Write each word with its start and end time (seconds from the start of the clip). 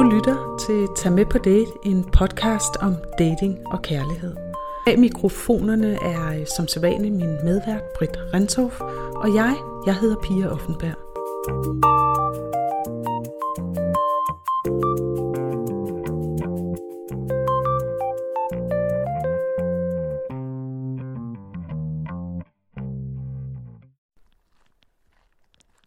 Du 0.00 0.04
lytter 0.04 0.56
til 0.66 0.88
Tag 0.96 1.12
med 1.12 1.26
på 1.26 1.38
date, 1.38 1.70
en 1.82 2.04
podcast 2.04 2.76
om 2.76 2.94
dating 3.18 3.58
og 3.72 3.82
kærlighed. 3.82 4.36
Bag 4.86 4.98
mikrofonerne 4.98 5.92
er 6.02 6.40
øh, 6.40 6.46
som 6.56 6.68
sædvanligt 6.68 7.14
min 7.14 7.44
medvært 7.44 7.82
Britt 7.98 8.16
Rentorf, 8.34 8.80
og 9.14 9.34
jeg, 9.34 9.56
jeg 9.86 9.96
hedder 9.96 10.16
Pia 10.16 10.48
Offenberg. 10.48 10.96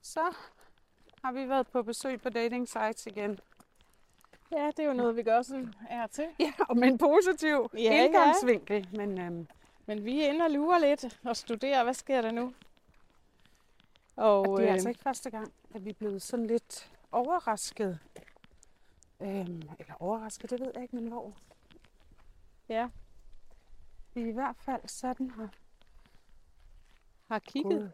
Så 0.03 0.35
har 1.23 1.31
vi 1.31 1.49
været 1.49 1.67
på 1.67 1.83
besøg 1.83 2.21
på 2.21 2.29
dating 2.29 2.67
sites 2.67 3.05
igen. 3.05 3.39
Ja, 4.51 4.67
det 4.67 4.79
er 4.79 4.87
jo 4.87 4.93
noget, 4.93 5.15
vi 5.15 5.23
gør 5.23 5.41
sådan 5.41 5.73
er 5.89 6.07
til. 6.07 6.27
Ja, 6.39 6.53
og 6.69 6.77
med 6.77 6.87
en 6.87 6.97
positiv 6.97 7.69
Ja, 7.73 8.05
indgangsvinkel. 8.05 8.87
Ja. 8.93 8.97
Men 9.05 9.21
øhm, 9.21 9.47
Men 9.85 10.05
vi 10.05 10.21
er 10.25 10.29
inde 10.29 10.45
og 10.45 10.51
lurer 10.51 10.79
lidt 10.79 11.19
og 11.25 11.35
studerer, 11.37 11.83
hvad 11.83 11.93
sker 11.93 12.21
der 12.21 12.31
nu? 12.31 12.53
Og, 14.15 14.39
og 14.39 14.45
det 14.57 14.63
er 14.63 14.67
øh, 14.69 14.73
altså 14.73 14.89
ikke 14.89 15.01
første 15.01 15.29
gang, 15.29 15.53
at 15.75 15.85
vi 15.85 15.89
er 15.89 15.93
blevet 15.93 16.21
sådan 16.21 16.47
lidt 16.47 16.91
overrasket. 17.11 17.99
Øhm, 19.19 19.61
eller 19.79 19.93
overrasket, 19.99 20.49
det 20.49 20.59
ved 20.59 20.71
jeg 20.75 20.83
ikke, 20.83 20.95
men 20.95 21.07
hvor. 21.07 21.33
ja, 22.69 22.89
Vi 24.13 24.21
i 24.29 24.31
hvert 24.31 24.55
fald 24.57 24.87
sådan 24.87 25.29
har 25.29 25.49
har 27.27 27.39
kigget. 27.39 27.79
gået. 27.79 27.91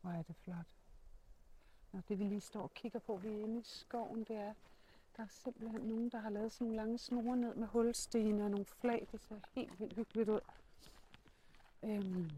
Hvor 0.00 0.10
er 0.10 0.22
det 0.22 0.36
flot. 0.44 0.66
Nå, 1.92 2.00
det 2.08 2.18
vi 2.18 2.24
lige 2.24 2.40
står 2.40 2.62
og 2.62 2.74
kigger 2.74 2.98
på, 2.98 3.16
vi 3.16 3.28
er 3.28 3.38
inde 3.42 3.60
i 3.60 3.62
skoven, 3.64 4.24
det 4.24 4.36
er, 4.36 4.54
der 5.20 5.26
er 5.26 5.30
simpelthen 5.30 5.80
nogen, 5.80 6.10
der 6.10 6.18
har 6.18 6.30
lavet 6.30 6.52
sådan 6.52 6.64
nogle 6.64 6.76
lange 6.76 6.98
snore 6.98 7.36
ned 7.36 7.54
med 7.54 7.66
hulsten 7.66 8.40
og 8.40 8.50
nogle 8.50 8.64
flag. 8.64 9.08
Det 9.12 9.20
ser 9.20 9.40
helt 9.54 9.80
vildt 9.80 9.96
hyggeligt 9.96 10.28
ud. 10.28 10.40
Øhm. 11.82 12.30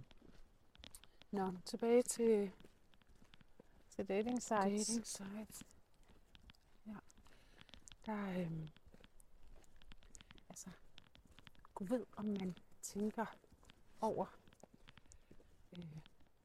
Nå, 1.30 1.52
tilbage 1.64 2.02
til 2.02 2.52
til 3.90 4.08
dating 4.08 4.42
sites. 4.42 4.86
dating 4.88 5.06
sites. 5.06 5.62
Ja. 6.86 6.94
Der 8.06 8.12
er, 8.12 8.40
øhm, 8.40 8.68
altså, 10.48 10.70
Gud 11.74 11.86
ved, 11.86 12.06
om 12.16 12.24
man 12.24 12.56
tænker 12.82 13.26
over, 14.00 14.26
øh, 15.78 15.98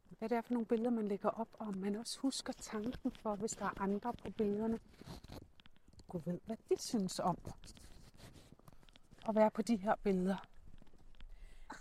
hvad 0.10 0.30
det 0.30 0.38
er 0.38 0.42
for 0.42 0.54
nogle 0.54 0.66
billeder, 0.66 0.92
man 0.92 1.08
lægger 1.08 1.30
op, 1.30 1.50
og 1.54 1.68
om 1.68 1.78
man 1.78 1.96
også 1.96 2.20
husker 2.20 2.54
tanken 2.54 3.12
for, 3.12 3.36
hvis 3.36 3.52
der 3.52 3.66
er 3.66 3.82
andre 3.82 4.14
på 4.14 4.30
billederne. 4.30 4.80
Gud 6.08 6.22
ved, 6.26 6.40
hvad 6.46 6.58
de 6.70 6.82
synes 6.82 7.20
om 7.20 7.38
at 9.30 9.36
være 9.36 9.52
på 9.52 9.62
de 9.62 9.76
her 9.76 9.96
billeder. 10.04 10.48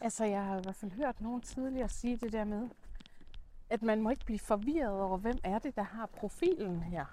Altså, 0.00 0.24
jeg 0.24 0.44
har 0.44 0.58
i 0.58 0.62
hvert 0.62 0.74
fald 0.74 0.92
hørt 0.92 1.20
nogen 1.20 1.41
tidligere 1.41 1.88
sige 1.88 2.16
det 2.16 2.32
der 2.32 2.44
med, 2.44 2.69
at 3.70 3.82
man 3.82 4.02
må 4.02 4.10
ikke 4.10 4.24
blive 4.24 4.38
forvirret 4.38 5.00
over, 5.00 5.19
hvem 5.19 5.38
er 5.44 5.58
det, 5.58 5.77
der 5.77 5.82
har 5.82 6.06
profilen 6.06 6.82
her. 6.82 7.04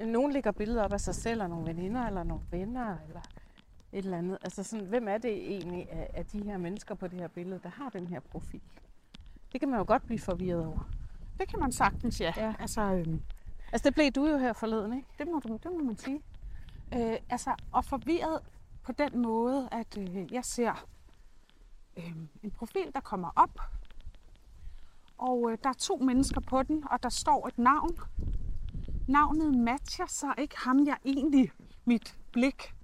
Nogen 0.00 0.32
lægger 0.32 0.52
billeder 0.52 0.84
op 0.84 0.92
af 0.92 1.00
sig 1.00 1.14
selv, 1.14 1.42
og 1.42 1.50
nogle 1.50 1.66
veninder, 1.66 2.06
eller 2.06 2.22
nogle 2.22 2.44
venner, 2.50 2.96
eller 3.08 3.20
et 3.92 4.04
eller 4.04 4.18
andet. 4.18 4.38
Altså 4.42 4.62
sådan, 4.62 4.86
hvem 4.86 5.08
er 5.08 5.18
det 5.18 5.54
egentlig 5.54 5.90
af, 5.90 6.10
af 6.14 6.26
de 6.26 6.42
her 6.42 6.58
mennesker 6.58 6.94
på 6.94 7.08
det 7.08 7.18
her 7.20 7.28
billede, 7.28 7.60
der 7.62 7.68
har 7.68 7.88
den 7.90 8.06
her 8.06 8.20
profil? 8.20 8.62
Det 9.52 9.60
kan 9.60 9.68
man 9.68 9.78
jo 9.78 9.84
godt 9.86 10.06
blive 10.06 10.18
forvirret 10.18 10.66
over. 10.66 10.90
Det 11.38 11.48
kan 11.48 11.60
man 11.60 11.72
sagtens, 11.72 12.20
ja. 12.20 12.32
Ja. 12.36 12.54
Altså, 12.58 12.80
øhm, 12.80 13.22
Altså, 13.72 13.88
det 13.88 13.94
blev 13.94 14.10
du 14.10 14.26
jo 14.26 14.38
her 14.38 14.52
forleden, 14.52 14.92
ikke? 14.92 15.08
Det 15.18 15.28
må, 15.28 15.40
du, 15.40 15.58
det 15.62 15.72
må 15.72 15.84
man 15.84 15.96
sige. 15.96 16.22
Øh, 16.94 17.16
altså, 17.30 17.54
og 17.72 17.84
forvirret 17.84 18.40
på 18.82 18.92
den 18.92 19.22
måde, 19.22 19.68
at 19.72 19.98
øh, 19.98 20.32
jeg 20.32 20.44
ser 20.44 20.86
øh, 21.96 22.16
en 22.42 22.50
profil, 22.50 22.92
der 22.94 23.00
kommer 23.00 23.30
op, 23.36 23.60
og 25.18 25.50
øh, 25.50 25.58
der 25.62 25.68
er 25.68 25.74
to 25.78 25.96
mennesker 25.96 26.40
på 26.40 26.62
den, 26.62 26.84
og 26.90 27.02
der 27.02 27.08
står 27.08 27.48
et 27.48 27.58
navn. 27.58 27.98
Navnet 29.08 29.58
matcher 29.58 30.06
så 30.06 30.34
ikke 30.38 30.58
ham, 30.58 30.86
jeg 30.86 30.96
egentlig 31.04 31.52
mit 31.84 32.16
blik 32.32 32.74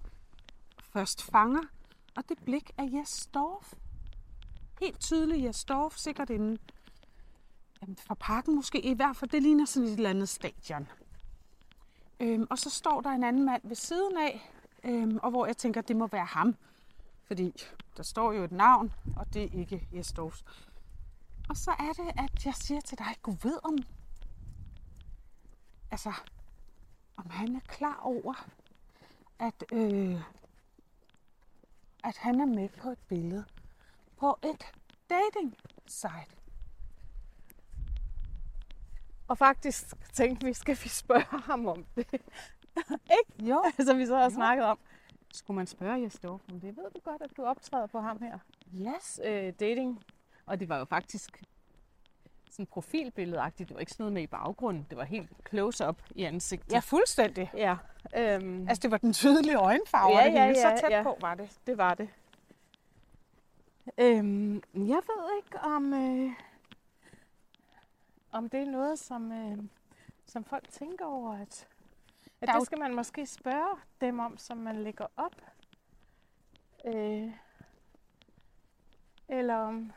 først 0.92 1.22
fanger, 1.22 1.62
og 2.16 2.28
det 2.28 2.38
blik 2.44 2.70
er 2.78 2.84
Jes 2.92 3.26
Dorf. 3.34 3.72
Helt 4.80 5.00
tydeligt 5.00 5.44
Jes 5.44 5.64
Dorf, 5.64 5.96
sikkert 5.96 6.30
en 6.30 6.58
Jamen, 7.82 7.96
fra 7.96 8.14
parken 8.14 8.54
måske, 8.54 8.80
i 8.80 8.94
hvert 8.94 9.16
fald, 9.16 9.30
det 9.30 9.42
ligner 9.42 9.64
sådan 9.64 9.88
et 9.88 9.92
eller 9.92 10.10
andet 10.10 10.28
stadion. 10.28 10.88
Øhm, 12.20 12.46
og 12.50 12.58
så 12.58 12.70
står 12.70 13.00
der 13.00 13.10
en 13.10 13.24
anden 13.24 13.44
mand 13.44 13.62
ved 13.64 13.76
siden 13.76 14.16
af, 14.18 14.52
øhm, 14.84 15.18
og 15.22 15.30
hvor 15.30 15.46
jeg 15.46 15.56
tænker, 15.56 15.80
det 15.80 15.96
må 15.96 16.06
være 16.06 16.24
ham. 16.24 16.56
Fordi 17.24 17.52
der 17.96 18.02
står 18.02 18.32
jo 18.32 18.44
et 18.44 18.52
navn, 18.52 18.92
og 19.16 19.34
det 19.34 19.42
er 19.42 19.60
ikke 19.60 19.88
Jesdorfs. 19.92 20.44
Og 21.48 21.56
så 21.56 21.70
er 21.70 21.92
det, 21.92 22.12
at 22.16 22.46
jeg 22.46 22.54
siger 22.54 22.80
til 22.80 22.98
dig, 22.98 23.16
Gud 23.22 23.36
ved 23.42 23.58
om, 23.62 23.78
altså, 25.90 26.12
om 27.16 27.30
han 27.30 27.56
er 27.56 27.60
klar 27.60 28.00
over, 28.02 28.46
at, 29.38 29.64
øh, 29.72 30.20
at 32.04 32.16
han 32.16 32.40
er 32.40 32.46
med 32.46 32.68
på 32.68 32.90
et 32.90 32.98
billede 33.08 33.44
på 34.16 34.38
et 34.44 34.72
dating 35.10 35.56
site. 35.86 36.41
Og 39.28 39.38
faktisk 39.38 39.84
tænkte 40.12 40.46
vi, 40.46 40.52
skal 40.52 40.76
vi 40.84 40.88
spørge 40.88 41.42
ham 41.50 41.66
om 41.66 41.84
det? 41.96 42.06
ikke? 43.18 43.48
Jo, 43.50 43.62
Altså, 43.78 43.94
vi 43.94 44.06
så 44.06 44.16
har 44.16 44.24
Jo. 44.24 44.30
snakket 44.30 44.64
om, 44.66 44.78
skulle 45.32 45.56
man 45.56 45.66
spørge 45.66 46.02
Jes 46.02 46.18
Dorf 46.18 46.40
om 46.52 46.60
det? 46.60 46.76
Ved 46.76 46.84
du 46.94 47.00
godt, 47.04 47.22
at 47.22 47.30
du 47.36 47.44
optræder 47.44 47.86
på 47.86 48.00
ham 48.00 48.22
her? 48.22 48.38
yes. 48.74 49.20
Øh, 49.24 49.52
dating. 49.60 50.04
Og 50.46 50.60
det 50.60 50.68
var 50.68 50.78
jo 50.78 50.84
faktisk 50.84 51.42
sådan 52.50 52.66
profilbilledagtigt. 52.66 53.68
Det 53.68 53.74
var 53.74 53.80
ikke 53.80 53.92
sådan 53.92 54.02
noget 54.02 54.12
med 54.12 54.22
i 54.22 54.26
baggrunden. 54.26 54.86
Det 54.90 54.98
var 54.98 55.04
helt 55.04 55.30
close-up 55.48 56.02
i 56.14 56.22
ansigtet. 56.24 56.72
Ja, 56.72 56.78
fuldstændig. 56.78 57.50
ja. 57.54 57.76
Øhm, 58.16 58.68
Altså, 58.68 58.80
det 58.82 58.90
var 58.90 58.96
den 58.96 59.12
tydelige 59.12 59.54
øjenfarve, 59.56 60.18
Ja, 60.18 60.26
det 60.26 60.32
ja, 60.34 60.44
ja, 60.44 60.54
så 60.54 60.80
tæt 60.82 60.90
ja. 60.90 61.02
på 61.02 61.16
var 61.20 61.34
det. 61.34 61.58
det 61.66 61.78
var 61.78 61.94
det. 61.94 62.08
Øhm, 63.98 64.54
jeg 64.74 65.00
ved 65.08 65.36
ikke, 65.44 65.60
om, 65.60 65.94
øh, 65.94 66.30
om 68.32 68.48
det 68.48 68.60
er 68.60 68.70
noget, 68.70 68.98
som, 68.98 69.32
øh, 69.32 69.58
som 70.26 70.44
folk 70.44 70.70
tænker 70.70 71.04
over, 71.06 71.32
at, 71.32 71.68
at 72.40 72.48
Der 72.48 72.54
er 72.54 72.58
det 72.58 72.66
skal 72.66 72.78
man 72.78 72.94
måske 72.94 73.26
spørge 73.26 73.76
dem 74.00 74.18
om, 74.18 74.38
som 74.38 74.56
man 74.58 74.76
lægger 74.82 75.06
op. 75.16 75.34
Øh, 76.86 77.30
eller 79.28 79.54
om, 79.54 79.92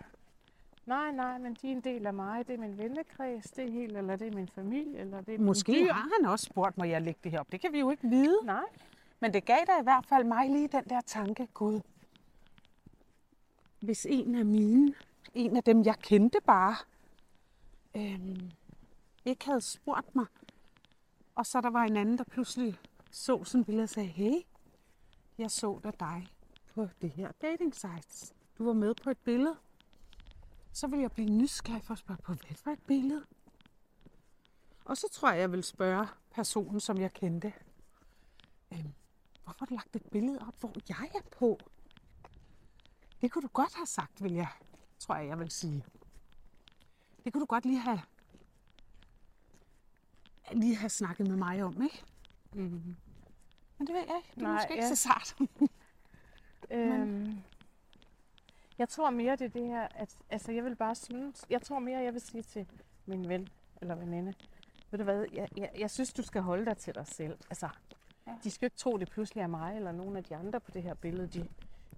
nej, 0.85 1.11
nej, 1.11 1.37
men 1.37 1.53
de 1.61 1.67
er 1.67 1.71
en 1.71 1.81
del 1.81 2.07
af 2.07 2.13
mig, 2.13 2.47
det 2.47 2.53
er 2.53 2.57
min 2.57 2.77
vennekreds, 2.77 3.51
det 3.51 3.65
er 3.65 3.71
helt, 3.71 3.97
eller 3.97 4.15
det 4.15 4.27
er 4.27 4.35
min 4.35 4.47
familie, 4.47 4.99
eller 4.99 5.21
det 5.21 5.33
er 5.33 5.37
min 5.37 5.45
Måske 5.45 5.71
dyr. 5.71 5.93
har 5.93 6.09
han 6.19 6.29
også 6.31 6.45
spurgt, 6.45 6.77
må 6.77 6.83
jeg 6.83 7.01
lægge 7.01 7.19
det 7.23 7.31
her 7.31 7.39
op. 7.39 7.51
Det 7.51 7.61
kan 7.61 7.73
vi 7.73 7.79
jo 7.79 7.89
ikke 7.89 8.09
vide. 8.09 8.39
Nej, 8.43 8.63
Men 9.19 9.33
det 9.33 9.45
gav 9.45 9.57
da 9.67 9.79
i 9.79 9.83
hvert 9.83 10.05
fald 10.05 10.23
mig 10.23 10.49
lige 10.49 10.67
den 10.67 10.83
der 10.83 11.01
tanke, 11.01 11.47
Gud. 11.53 11.81
Hvis 13.79 14.05
en 14.09 14.35
af 14.35 14.45
mine, 14.45 14.93
en 15.33 15.57
af 15.57 15.63
dem 15.63 15.83
jeg 15.83 15.95
kendte 15.99 16.39
bare, 16.45 16.75
øhm, 17.95 18.51
ikke 19.25 19.45
havde 19.45 19.61
spurgt 19.61 20.15
mig, 20.15 20.25
og 21.35 21.45
så 21.45 21.61
der 21.61 21.69
var 21.69 21.83
en 21.83 21.97
anden, 21.97 22.17
der 22.17 22.23
pludselig 22.23 22.79
så 23.11 23.43
sådan 23.43 23.61
et 23.61 23.65
billede 23.65 23.83
og 23.83 23.89
sagde, 23.89 24.09
hey, 24.09 24.33
jeg 25.37 25.51
så 25.51 25.79
da 25.83 25.91
dig 25.99 26.27
på 26.73 26.87
det 27.01 27.09
her 27.09 27.31
dating 27.31 27.75
site. 27.75 28.35
Du 28.57 28.65
var 28.65 28.73
med 28.73 28.95
på 29.03 29.09
et 29.09 29.17
billede. 29.17 29.55
Så 30.71 30.87
vil 30.87 30.99
jeg 30.99 31.11
blive 31.11 31.29
nysgerrig 31.29 31.83
for 31.83 31.93
at 31.93 31.97
spørge 31.97 32.21
på, 32.21 32.33
hvad 32.33 32.55
for 32.55 32.71
et 32.71 32.83
billede? 32.87 33.25
Og 34.85 34.97
så 34.97 35.07
tror 35.11 35.31
jeg, 35.31 35.39
jeg 35.39 35.51
vil 35.51 35.63
spørge 35.63 36.07
personen, 36.31 36.79
som 36.79 36.97
jeg 36.97 37.13
kendte, 37.13 37.53
øhm, 38.71 38.93
hvorfor 39.43 39.59
har 39.59 39.65
du 39.65 39.73
lagt 39.73 39.95
et 39.95 40.05
billede 40.11 40.39
op, 40.47 40.59
hvor 40.59 40.73
jeg 40.89 41.11
er 41.15 41.29
på? 41.31 41.59
Det 43.21 43.31
kunne 43.31 43.41
du 43.41 43.47
godt 43.47 43.75
have 43.75 43.85
sagt, 43.85 44.23
vil 44.23 44.33
jeg, 44.33 44.49
tror 44.99 45.15
jeg, 45.15 45.27
jeg 45.27 45.39
vil 45.39 45.51
sige. 45.51 45.85
Det 47.25 47.33
kunne 47.33 47.41
du 47.41 47.45
godt 47.45 47.65
lige 47.65 47.79
have, 47.79 48.01
lige 50.51 50.75
have 50.75 50.89
snakket 50.89 51.27
med 51.27 51.35
mig 51.37 51.63
om, 51.63 51.83
ikke? 51.83 52.03
mm-hmm. 52.53 52.95
Men 53.77 53.87
det 53.87 53.95
ved 53.95 54.01
jeg 54.07 54.17
ikke. 54.17 54.29
Det 54.35 54.41
er 54.41 54.47
Nej, 54.47 54.53
måske 54.53 54.71
ikke 54.73 54.83
ja. 54.83 54.89
så 54.89 54.95
sart. 54.95 55.35
Øhm, 56.71 57.37
jeg 58.77 58.89
tror 58.89 59.09
mere, 59.09 59.31
det 59.35 59.41
er 59.45 59.49
det 59.49 59.67
her, 59.67 59.87
at 59.95 60.15
altså, 60.29 60.51
jeg 60.51 60.63
vil 60.63 60.75
bare 60.75 60.95
synes, 60.95 61.45
jeg 61.49 61.61
tror 61.61 61.79
mere, 61.79 61.99
jeg 61.99 62.13
vil 62.13 62.21
sige 62.21 62.41
til 62.43 62.67
min 63.05 63.29
ven 63.29 63.47
eller 63.81 63.95
veninde, 63.95 64.33
ved 64.91 64.97
du 64.99 65.03
hvad, 65.03 65.25
jeg, 65.33 65.49
jeg, 65.57 65.69
jeg 65.79 65.91
synes, 65.91 66.13
du 66.13 66.23
skal 66.23 66.41
holde 66.41 66.65
dig 66.65 66.77
til 66.77 66.95
dig 66.95 67.07
selv. 67.07 67.37
Altså, 67.49 67.69
Ja. 68.27 68.31
de 68.43 68.51
skal 68.51 68.65
ikke 68.65 68.77
tro, 68.77 68.97
det 68.97 69.09
pludselig 69.09 69.41
er 69.41 69.47
mig 69.47 69.75
eller 69.75 69.91
nogen 69.91 70.15
af 70.15 70.23
de 70.23 70.35
andre 70.35 70.59
på 70.59 70.71
det 70.71 70.83
her 70.83 70.93
billede, 70.93 71.27
de, 71.27 71.47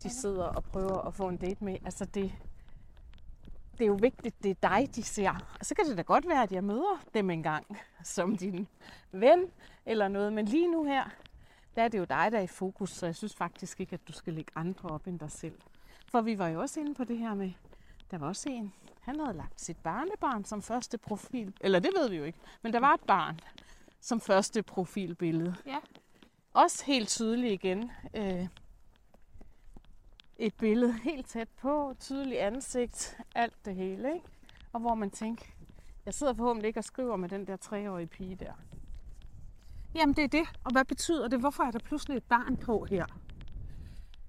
de 0.03 0.09
sidder 0.09 0.43
og 0.45 0.63
prøver 0.63 1.01
at 1.07 1.13
få 1.13 1.27
en 1.29 1.37
date 1.37 1.63
med. 1.63 1.77
Altså, 1.85 2.05
det, 2.05 2.33
det 3.77 3.83
er 3.83 3.87
jo 3.87 3.97
vigtigt, 4.01 4.43
det 4.43 4.51
er 4.51 4.69
dig, 4.69 4.95
de 4.95 5.03
ser. 5.03 5.55
Og 5.59 5.65
så 5.65 5.75
kan 5.75 5.85
det 5.85 5.97
da 5.97 6.01
godt 6.01 6.27
være, 6.27 6.43
at 6.43 6.51
jeg 6.51 6.63
møder 6.63 7.03
dem 7.13 7.29
engang 7.29 7.77
som 8.03 8.37
din 8.37 8.67
ven 9.11 9.51
eller 9.85 10.07
noget. 10.07 10.33
Men 10.33 10.45
lige 10.45 10.71
nu 10.71 10.83
her, 10.83 11.03
der 11.75 11.83
er 11.83 11.87
det 11.87 11.97
jo 11.97 12.03
dig, 12.03 12.31
der 12.31 12.37
er 12.37 12.41
i 12.41 12.47
fokus, 12.47 12.89
så 12.89 13.05
jeg 13.05 13.15
synes 13.15 13.35
faktisk 13.35 13.79
ikke, 13.79 13.93
at 13.93 14.07
du 14.07 14.13
skal 14.13 14.33
lægge 14.33 14.51
andre 14.55 14.89
op 14.89 15.07
end 15.07 15.19
dig 15.19 15.31
selv. 15.31 15.59
For 16.11 16.21
vi 16.21 16.37
var 16.37 16.47
jo 16.47 16.61
også 16.61 16.79
inde 16.79 16.93
på 16.93 17.03
det 17.03 17.17
her 17.17 17.33
med, 17.33 17.51
der 18.11 18.17
var 18.17 18.27
også 18.27 18.49
en, 18.49 18.73
han 19.01 19.19
havde 19.19 19.37
lagt 19.37 19.61
sit 19.61 19.77
barnebarn 19.77 20.45
som 20.45 20.61
første 20.61 20.97
profil. 20.97 21.53
Eller 21.61 21.79
det 21.79 21.91
ved 21.97 22.09
vi 22.09 22.15
jo 22.15 22.23
ikke, 22.23 22.39
men 22.61 22.73
der 22.73 22.79
var 22.79 22.93
et 22.93 23.01
barn 23.07 23.39
som 24.01 24.21
første 24.21 24.63
profilbillede. 24.63 25.55
Ja. 25.65 25.77
Også 26.53 26.85
helt 26.85 27.09
tydeligt 27.09 27.53
igen. 27.53 27.91
Øh, 28.15 28.47
et 30.39 30.53
billede 30.55 30.93
helt 31.03 31.27
tæt 31.27 31.47
på, 31.61 31.93
tydelig 31.99 32.41
ansigt, 32.43 33.17
alt 33.35 33.65
det 33.65 33.75
hele, 33.75 34.13
ikke? 34.13 34.25
Og 34.73 34.79
hvor 34.79 34.95
man 34.95 35.11
tænker, 35.11 35.45
jeg 36.05 36.13
sidder 36.13 36.33
forhåbentlig 36.33 36.67
ikke 36.67 36.79
og 36.79 36.83
skriver 36.83 37.15
med 37.15 37.29
den 37.29 37.47
der 37.47 37.55
treårige 37.55 38.07
pige 38.07 38.35
der. 38.35 38.53
Jamen 39.95 40.15
det 40.15 40.23
er 40.23 40.27
det. 40.27 40.47
Og 40.63 40.71
hvad 40.71 40.85
betyder 40.85 41.27
det? 41.27 41.39
Hvorfor 41.39 41.63
er 41.63 41.71
der 41.71 41.79
pludselig 41.79 42.17
et 42.17 42.23
barn 42.23 42.57
på 42.57 42.85
her? 42.89 43.05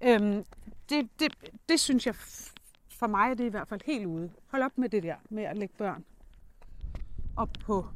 Øhm, 0.01 0.45
det, 0.89 1.09
det, 1.21 1.35
det 1.69 1.81
synes 1.81 2.07
jeg, 2.07 2.15
for 2.99 3.07
mig 3.07 3.31
er 3.31 3.35
det 3.35 3.45
i 3.45 3.49
hvert 3.49 3.69
fald 3.69 3.81
helt 3.87 4.07
ude. 4.07 4.31
Hold 4.51 4.63
op 4.63 4.79
med 4.79 4.89
det 4.89 5.03
der 5.03 5.17
med 5.31 5.43
at 5.43 5.59
lægge 5.59 5.75
børn 5.79 6.05
op 7.37 7.49
på, 7.65 7.87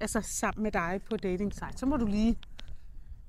altså 0.00 0.20
sammen 0.20 0.62
med 0.62 0.72
dig 0.72 1.00
på 1.10 1.16
dating 1.16 1.52
site. 1.54 1.72
Så 1.78 1.86
må 1.86 1.96
du 1.96 2.06
lige, 2.06 2.38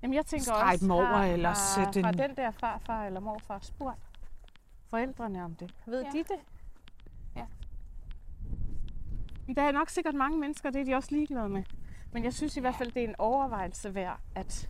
Jamen 0.01 0.13
jeg 0.13 0.25
tænker 0.25 0.43
Streg 0.43 0.73
også, 0.73 0.81
dem 0.85 0.91
over, 0.91 1.05
har, 1.05 1.25
eller 1.25 1.49
har, 1.49 1.85
sæt 1.85 1.97
en- 1.97 2.05
har 2.05 2.11
den 2.11 2.35
der 2.35 2.51
farfar 2.51 3.05
eller 3.05 3.19
morfar 3.19 3.59
spurgt 3.61 3.99
forældrene 4.91 5.43
om 5.43 5.55
det? 5.55 5.73
Ved 5.85 6.01
Ja. 6.03 6.09
de 6.11 6.17
det? 6.17 6.39
Ja. 7.35 7.45
Der 9.55 9.61
er 9.61 9.71
nok 9.71 9.89
sikkert 9.89 10.15
mange 10.15 10.39
mennesker, 10.39 10.69
det 10.69 10.81
er 10.81 10.85
de 10.85 10.93
også 10.95 11.09
ligeglade 11.11 11.49
med. 11.49 11.63
Men 12.13 12.23
jeg 12.23 12.33
synes 12.33 12.57
i 12.57 12.59
hvert 12.59 12.75
fald, 12.75 12.91
det 12.91 13.03
er 13.03 13.07
en 13.07 13.15
overvejelse 13.17 13.95
værd, 13.95 14.19
at 14.35 14.69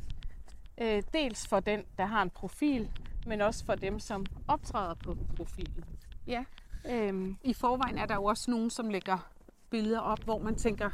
øh, 0.81 1.03
dels 1.13 1.47
for 1.47 1.59
den, 1.59 1.83
der 1.97 2.05
har 2.05 2.21
en 2.21 2.29
profil, 2.29 2.91
men 3.27 3.41
også 3.41 3.65
for 3.65 3.75
dem, 3.75 3.99
som 3.99 4.25
optræder 4.47 4.93
på 4.93 5.17
profilen. 5.37 5.85
ja. 6.27 6.43
Øhm, 6.89 7.37
I 7.43 7.53
forvejen 7.53 7.97
er 7.97 8.05
der 8.05 8.15
jo 8.15 8.23
også 8.23 8.51
nogen, 8.51 8.69
som 8.69 8.89
lægger 8.89 9.31
billeder 9.69 9.99
op, 9.99 10.19
hvor 10.23 10.37
man 10.39 10.55
tænker, 10.55 10.89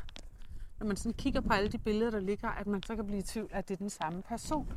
når 0.79 0.87
man 0.87 0.95
sådan 0.97 1.13
kigger 1.13 1.41
på 1.41 1.53
alle 1.53 1.69
de 1.71 1.77
billeder, 1.77 2.11
der 2.11 2.19
ligger, 2.19 2.49
at 2.49 2.67
man 2.67 2.83
så 2.83 2.95
kan 2.95 3.05
blive 3.05 3.19
i 3.19 3.21
tvivl, 3.23 3.49
at 3.53 3.67
det 3.67 3.73
er 3.73 3.77
den 3.77 3.89
samme 3.89 4.21
person. 4.21 4.67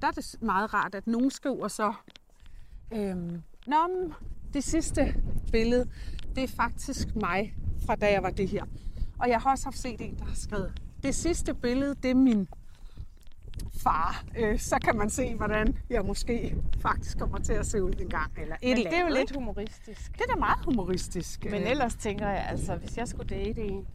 Der 0.00 0.06
er 0.06 0.10
det 0.10 0.36
meget 0.42 0.74
rart, 0.74 0.94
at 0.94 1.06
nogen 1.06 1.30
skriver 1.30 1.68
så, 1.68 1.92
øhm, 2.92 3.42
Nå, 3.66 4.12
det 4.54 4.64
sidste 4.64 5.14
billede, 5.52 5.90
det 6.34 6.44
er 6.44 6.48
faktisk 6.48 7.16
mig, 7.16 7.54
fra 7.86 7.94
da 7.96 8.12
jeg 8.12 8.22
var 8.22 8.30
det 8.30 8.48
her. 8.48 8.64
Og 9.18 9.28
jeg 9.28 9.40
har 9.40 9.50
også 9.50 9.64
haft 9.64 9.78
set 9.78 10.00
en, 10.00 10.18
der 10.18 10.24
har 10.24 10.34
skrevet, 10.34 10.72
det 11.02 11.14
sidste 11.14 11.54
billede, 11.54 11.94
det 12.02 12.10
er 12.10 12.14
min 12.14 12.48
far. 13.82 14.24
Øh, 14.38 14.58
så 14.58 14.78
kan 14.84 14.96
man 14.96 15.10
se, 15.10 15.34
hvordan 15.34 15.78
jeg 15.90 16.04
måske 16.04 16.56
faktisk 16.80 17.18
kommer 17.18 17.38
til 17.38 17.52
at 17.52 17.66
se 17.66 17.82
ud 17.82 17.92
en 18.00 18.08
gang. 18.08 18.32
Eller 18.38 18.56
et 18.62 18.76
men 18.76 18.86
det 18.86 18.94
er 18.98 19.08
jo 19.08 19.14
lidt 19.14 19.34
humoristisk. 19.34 20.12
Det 20.12 20.20
er 20.20 20.34
da 20.34 20.38
meget 20.38 20.64
humoristisk. 20.64 21.44
Men 21.44 21.62
Øh, 21.62 21.70
ellers 21.70 21.94
tænker 21.94 22.28
jeg, 22.28 22.46
altså, 22.48 22.76
hvis 22.76 22.96
jeg 22.96 23.08
skulle 23.08 23.28
date 23.28 23.62
en 23.62 23.86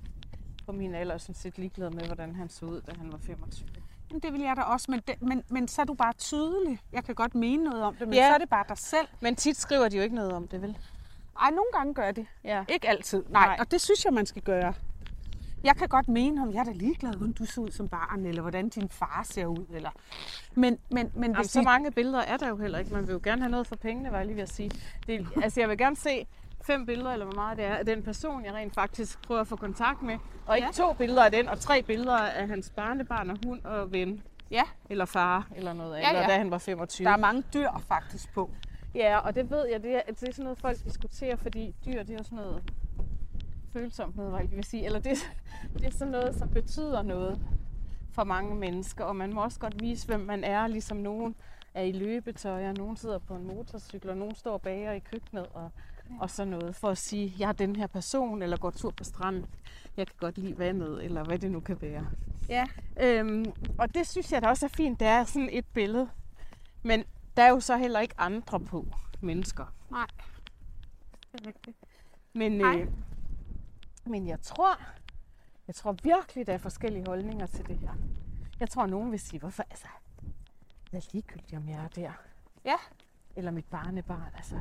på 0.66 0.72
min 0.72 0.96
alder, 0.96 1.18
sådan 1.18 1.36
set 1.36 1.58
ligeglad 1.58 1.90
med, 1.92 2.06
hvordan 2.06 2.36
han 2.36 2.50
så 2.50 2.66
ud, 2.66 2.82
da 2.82 2.92
han 2.98 3.12
var 3.12 3.18
25. 3.18 3.68
Jamen, 4.16 4.22
det 4.24 4.34
vil 4.34 4.42
jeg 4.42 4.56
da 4.58 4.62
også, 4.62 4.92
men, 4.92 5.02
det, 5.08 5.22
men, 5.22 5.44
men 5.50 5.68
så 5.68 5.82
er 5.82 5.86
du 5.86 5.94
bare 5.94 6.14
tydelig. 6.14 6.80
Jeg 6.94 7.04
kan 7.04 7.16
godt 7.16 7.36
mene 7.36 7.64
noget 7.64 7.84
om 7.84 7.96
det, 7.96 8.08
men 8.08 8.18
Ja. 8.18 8.30
så 8.30 8.34
er 8.34 8.38
det 8.38 8.50
bare 8.50 8.66
dig 8.70 8.78
selv. 8.78 9.08
Men 9.20 9.36
tit 9.36 9.58
skriver 9.58 9.90
de 9.90 9.98
jo 9.98 10.04
ikke 10.04 10.16
noget 10.16 10.32
om 10.32 10.48
det, 10.48 10.62
vel? 10.62 10.78
Ej, 11.42 11.50
nogle 11.50 11.66
gange 11.74 11.94
gør 11.94 12.12
det. 12.12 12.26
Ja. 12.44 12.64
Ikke 12.70 12.90
altid. 12.90 13.24
Nej, 13.30 13.46
Nej. 13.46 13.58
og 13.60 13.72
det 13.72 13.82
synes 13.82 14.06
jeg, 14.06 14.14
man 14.14 14.26
skal 14.26 14.42
gøre. 14.42 14.74
Jeg 15.64 15.76
kan 15.76 15.88
godt 15.88 16.08
mene, 16.08 16.42
om 16.42 16.54
jeg 16.54 16.60
er 16.60 16.64
da 16.64 16.72
ligeglad, 16.72 17.14
hvordan 17.14 17.34
du 17.34 17.46
ser 17.46 17.62
ud 17.62 17.72
som 17.72 17.88
barn, 17.90 18.26
eller 18.26 18.42
hvordan 18.42 18.70
din 18.70 18.90
far 18.90 19.22
ser 19.30 19.46
ud. 19.46 19.66
Eller... 19.74 19.90
Men, 20.54 20.78
men, 20.92 21.12
men 21.14 21.24
Jamen, 21.24 21.36
hvis 21.36 21.52
så 21.52 21.60
de... 21.60 21.66
mange 21.66 21.92
billeder 21.92 22.20
er 22.20 22.38
der 22.38 22.48
jo 22.48 22.58
heller 22.58 22.80
ikke. 22.80 22.94
Man 22.94 23.08
vil 23.08 23.14
jo 23.14 23.20
gerne 23.24 23.42
have 23.42 23.52
noget 23.52 23.68
for 23.68 23.76
pengene, 23.76 24.12
var 24.12 24.18
jeg 24.18 24.26
lige 24.26 24.36
ved 24.36 24.44
at 24.44 24.54
sige. 24.54 24.72
Det, 25.08 25.28
altså, 25.44 25.60
jeg 25.60 25.70
vil 25.70 25.78
gerne 25.78 25.96
se 25.96 26.28
fem 26.68 26.86
billeder, 26.86 27.12
eller 27.12 27.26
hvor 27.26 27.36
meget 27.36 27.58
det 27.58 27.66
er, 27.66 27.76
af 27.76 27.86
den 27.86 28.04
person, 28.04 28.46
jeg 28.46 28.54
rent 28.54 28.74
faktisk 28.74 29.22
prøver 29.22 29.42
at 29.42 29.48
få 29.48 29.56
kontakt 29.56 30.02
med. 30.02 30.18
Og 30.46 30.56
ikke 30.58 30.66
Ja. 30.68 30.72
to 30.72 30.94
billeder 30.94 31.24
af 31.26 31.32
den, 31.32 31.48
og 31.50 31.60
tre 31.60 31.84
billeder 31.84 32.18
af 32.18 32.48
hans 32.48 32.70
barnebarn 32.76 33.30
og 33.30 33.38
hund 33.46 33.66
og 33.66 33.92
ven. 33.92 34.24
Ja, 34.52 34.64
Eller 34.90 35.06
far, 35.06 35.48
eller 35.56 35.74
noget, 35.74 36.00
Ja, 36.00 36.08
eller 36.10 36.22
ja. 36.22 36.28
da 36.28 36.38
han 36.38 36.52
var 36.52 36.58
25. 36.58 37.06
der 37.06 37.12
er 37.14 37.18
mange 37.18 37.44
dyr 37.54 37.70
faktisk 37.88 38.34
på. 38.34 38.50
Ja, 38.96 39.18
og 39.18 39.36
det 39.36 39.52
ved 39.52 39.68
jeg, 39.72 39.84
det 39.84 39.96
er, 39.96 40.02
det 40.08 40.24
er 40.30 40.32
sådan 40.34 40.44
noget, 40.44 40.60
folk 40.60 40.84
diskuterer, 40.84 41.36
fordi 41.36 41.76
dyr, 41.86 42.04
det 42.04 42.10
er 42.10 42.18
jo 42.18 42.24
sådan 42.24 42.36
noget 42.38 42.64
følsomt 43.74 44.16
noget, 44.16 44.32
hvad 44.32 44.42
jeg 44.42 44.52
vil 44.52 44.64
sige. 44.64 44.86
Eller 44.86 45.00
det, 45.00 45.18
det 45.74 45.86
er 45.86 45.92
sådan 45.92 46.12
noget, 46.12 46.36
som 46.36 46.50
betyder 46.50 47.02
noget 47.02 47.40
for 48.12 48.24
mange 48.24 48.56
mennesker, 48.56 49.04
og 49.04 49.16
man 49.16 49.34
må 49.34 49.44
også 49.44 49.60
godt 49.60 49.82
vise, 49.82 50.08
hvem 50.08 50.20
man 50.20 50.44
er, 50.44 50.68
ligesom 50.68 50.98
nogen 50.98 51.36
er 51.74 51.82
i 51.82 51.92
løbetøj, 51.92 52.68
og 52.68 52.74
nogen 52.74 52.98
sidder 52.98 53.18
på 53.18 53.36
en 53.36 53.48
motorcykel, 53.48 54.10
og 54.10 54.18
nogen 54.18 54.36
står 54.36 54.58
bager 54.58 54.92
i 54.92 55.00
køkkenet, 55.00 55.46
og, 55.54 55.72
og 56.20 56.30
sådan 56.30 56.52
noget, 56.52 56.76
for 56.76 56.90
at 56.90 56.98
sige, 56.98 57.36
jeg 57.40 57.48
er 57.50 57.54
den 57.54 57.76
her 57.76 57.88
person, 57.88 58.42
eller 58.42 58.58
går 58.58 58.70
tur 58.72 58.92
på 58.92 59.04
stranden, 59.04 59.46
jeg 59.98 60.08
kan 60.08 60.16
godt 60.20 60.38
lide 60.38 60.58
vandet, 60.58 61.04
eller 61.04 61.24
hvad 61.24 61.40
det 61.40 61.52
nu 61.52 61.60
kan 61.60 61.82
være. 61.82 62.08
Ja. 62.50 62.66
Øhm, 63.02 63.46
og 63.78 63.96
det 63.96 64.08
synes 64.08 64.32
jeg 64.32 64.42
da 64.42 64.48
også 64.48 64.66
er 64.66 64.70
fint, 64.70 65.00
der 65.00 65.08
er 65.08 65.24
sådan 65.24 65.50
et 65.52 65.66
billede. 65.66 66.10
Men 66.84 67.04
der 67.38 67.44
er 67.44 67.50
jo 67.50 67.60
så 67.60 67.78
heller 67.78 68.00
ikke 68.00 68.16
andre 68.18 68.60
på 68.60 68.86
mennesker. 69.22 69.66
Nej. 69.92 70.08
Det 71.32 71.42
er 71.42 71.48
rigtigt. 71.48 71.78
Men, 72.34 72.52
Nej. 72.52 72.80
øh, 72.80 72.88
men 74.06 74.28
jeg 74.28 74.42
tror, 74.42 74.80
jeg 75.68 75.76
tror 75.76 75.96
virkelig, 76.04 76.48
der 76.48 76.54
er 76.54 76.58
forskellige 76.58 77.06
holdninger 77.08 77.46
til 77.46 77.68
det 77.68 77.78
her. 77.78 77.92
Jeg 78.60 78.70
tror, 78.70 78.86
nogen 78.86 79.12
vil 79.12 79.20
sige, 79.20 79.40
hvorfor, 79.40 79.64
altså, 79.70 79.88
hvad 80.90 81.02
er 81.02 81.10
ligegyldigt, 81.14 81.54
om 81.54 81.70
jeg 81.70 81.84
er 81.84 81.88
der? 81.88 82.12
Ja. 82.66 82.76
Eller 83.36 83.52
mit 83.52 83.66
barnebarn, 83.66 84.32
altså. 84.36 84.60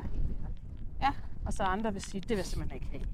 Ja. 1.01 1.11
Og 1.45 1.53
så 1.53 1.63
andre 1.63 1.93
vil 1.93 2.01
sige, 2.01 2.21
det 2.21 2.29
vil 2.29 2.37
jeg 2.37 2.45
simpelthen 2.45 2.81
ikke 2.81 2.91
have. 2.91 3.05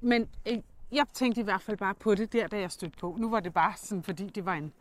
Men 0.00 0.28
øh, 0.48 0.58
jeg 0.92 1.06
tænkte 1.12 1.40
i 1.40 1.44
hvert 1.44 1.62
fald 1.62 1.76
bare 1.76 1.94
på 1.94 2.14
det 2.14 2.32
der, 2.32 2.46
da 2.46 2.60
jeg 2.60 2.70
stødte 2.70 2.98
på. 2.98 3.16
Nu 3.18 3.30
var 3.30 3.40
det 3.40 3.52
bare 3.54 3.72
sådan, 3.76 4.02
fordi 4.02 4.28
det 4.28 4.44
var 4.44 4.54
en, 4.54 4.72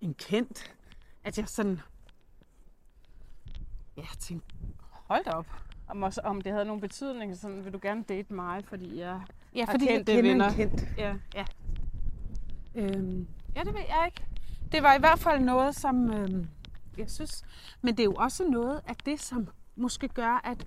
en 0.00 0.14
kendt, 0.14 0.74
at 1.24 1.38
jeg 1.38 1.48
sådan... 1.48 1.80
Ja, 3.96 4.00
jeg 4.02 4.18
tænkte, 4.18 4.54
hold 4.90 5.24
da 5.24 5.30
op. 5.30 5.46
Om, 5.88 6.02
også, 6.02 6.20
om 6.24 6.40
det 6.40 6.52
havde 6.52 6.64
nogen 6.64 6.80
betydning, 6.80 7.36
så 7.36 7.48
vil 7.48 7.72
du 7.72 7.78
gerne 7.82 8.02
date 8.02 8.34
mig, 8.34 8.64
fordi 8.64 8.98
jeg... 8.98 9.20
Ja, 9.54 9.64
Har 9.64 9.72
fordi 9.72 9.86
jeg 9.86 9.96
kendte 9.96 10.22
venner. 10.22 10.48
en 10.48 10.54
kendt. 10.54 10.84
Ja, 10.98 11.16
Ja. 11.34 11.44
Øhm, 12.74 13.28
ja, 13.56 13.60
det 13.64 13.74
ved 13.74 13.80
jeg 13.88 14.02
ikke. 14.06 14.24
Det 14.72 14.82
var 14.82 14.94
i 14.94 14.98
hvert 14.98 15.18
fald 15.18 15.40
noget, 15.40 15.74
som 15.76 16.10
øhm, 16.10 16.48
jeg 16.98 17.10
synes... 17.10 17.44
Men 17.82 17.96
det 17.96 18.00
er 18.00 18.04
jo 18.04 18.14
også 18.14 18.44
noget 18.48 18.80
af 18.86 18.96
det, 18.96 19.20
som 19.20 19.48
måske 19.76 20.08
gør, 20.08 20.40
at 20.44 20.66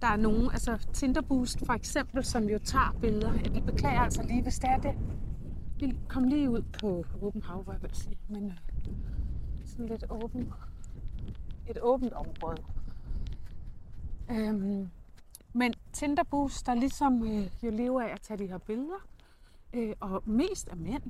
der 0.00 0.06
er 0.06 0.16
nogen, 0.16 0.50
altså 0.52 0.86
Tinderboost 0.92 1.66
for 1.66 1.72
eksempel, 1.72 2.24
som 2.24 2.44
jo 2.44 2.58
tager 2.58 2.96
billeder. 3.00 3.32
Ja, 3.34 3.50
vi 3.50 3.60
beklager 3.60 4.00
altså 4.00 4.22
lige, 4.22 4.42
hvis 4.42 4.58
det 4.58 4.70
er 4.70 4.76
det. 4.76 4.94
Vi 5.80 5.96
kom 6.08 6.24
lige 6.24 6.50
ud 6.50 6.62
på 6.80 7.04
åben 7.22 7.42
hav, 7.42 7.62
hvad 7.62 7.74
jeg 7.74 7.82
vil 7.82 7.94
sige. 7.94 8.18
Men 8.28 8.44
øh, 8.44 8.52
sådan 9.64 9.86
lidt 9.86 10.04
åben, 10.10 10.52
et 11.70 11.78
åbent 11.82 12.12
område. 12.12 12.62
Øhm, 14.30 14.88
men 15.52 15.74
Tinderboost, 15.92 16.66
der 16.66 16.74
ligesom 16.74 17.24
øh, 17.24 17.50
jo 17.62 17.70
lever 17.70 18.02
af 18.02 18.12
at 18.12 18.20
tage 18.20 18.38
de 18.38 18.46
her 18.46 18.58
billeder, 18.58 19.06
øh, 19.74 19.94
og 20.00 20.22
mest 20.26 20.68
af 20.68 20.76
mænd. 20.76 21.02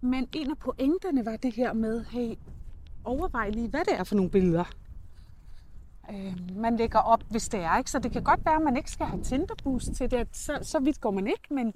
Men 0.00 0.28
en 0.32 0.50
af 0.50 0.58
pointerne 0.58 1.26
var 1.26 1.36
det 1.36 1.54
her 1.54 1.72
med, 1.72 2.04
hey, 2.04 2.34
overvej 3.04 3.50
lige, 3.50 3.68
hvad 3.68 3.84
det 3.84 3.94
er 3.98 4.04
for 4.04 4.14
nogle 4.14 4.30
billeder. 4.30 4.64
Øh, 6.10 6.56
man 6.56 6.76
lægger 6.76 6.98
op, 6.98 7.22
hvis 7.30 7.48
det 7.48 7.60
er, 7.60 7.78
ikke? 7.78 7.90
Så 7.90 7.98
det 7.98 8.12
kan 8.12 8.22
godt 8.22 8.44
være, 8.44 8.54
at 8.56 8.62
man 8.62 8.76
ikke 8.76 8.90
skal 8.90 9.06
have 9.06 9.22
Tinderboost 9.22 9.92
til 9.94 10.10
det. 10.10 10.28
Så, 10.36 10.58
så 10.62 10.78
vidt 10.80 11.00
går 11.00 11.10
man 11.10 11.26
ikke, 11.26 11.54
men 11.54 11.74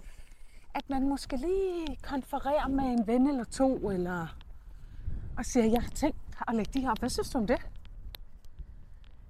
at 0.74 0.90
man 0.90 1.08
måske 1.08 1.36
lige 1.36 1.96
konfererer 2.02 2.68
med 2.68 2.84
en 2.84 3.06
ven 3.06 3.26
eller 3.26 3.44
to, 3.44 3.90
eller 3.90 4.36
og 5.38 5.44
siger, 5.44 5.66
jeg 5.66 5.82
har 5.82 5.90
tænkt 5.90 6.18
at 6.48 6.54
lægge 6.54 6.70
de 6.74 6.80
her 6.80 6.90
op. 6.90 6.98
Hvad 6.98 7.08
synes 7.10 7.30
du 7.30 7.38
om 7.38 7.46
det? 7.46 7.58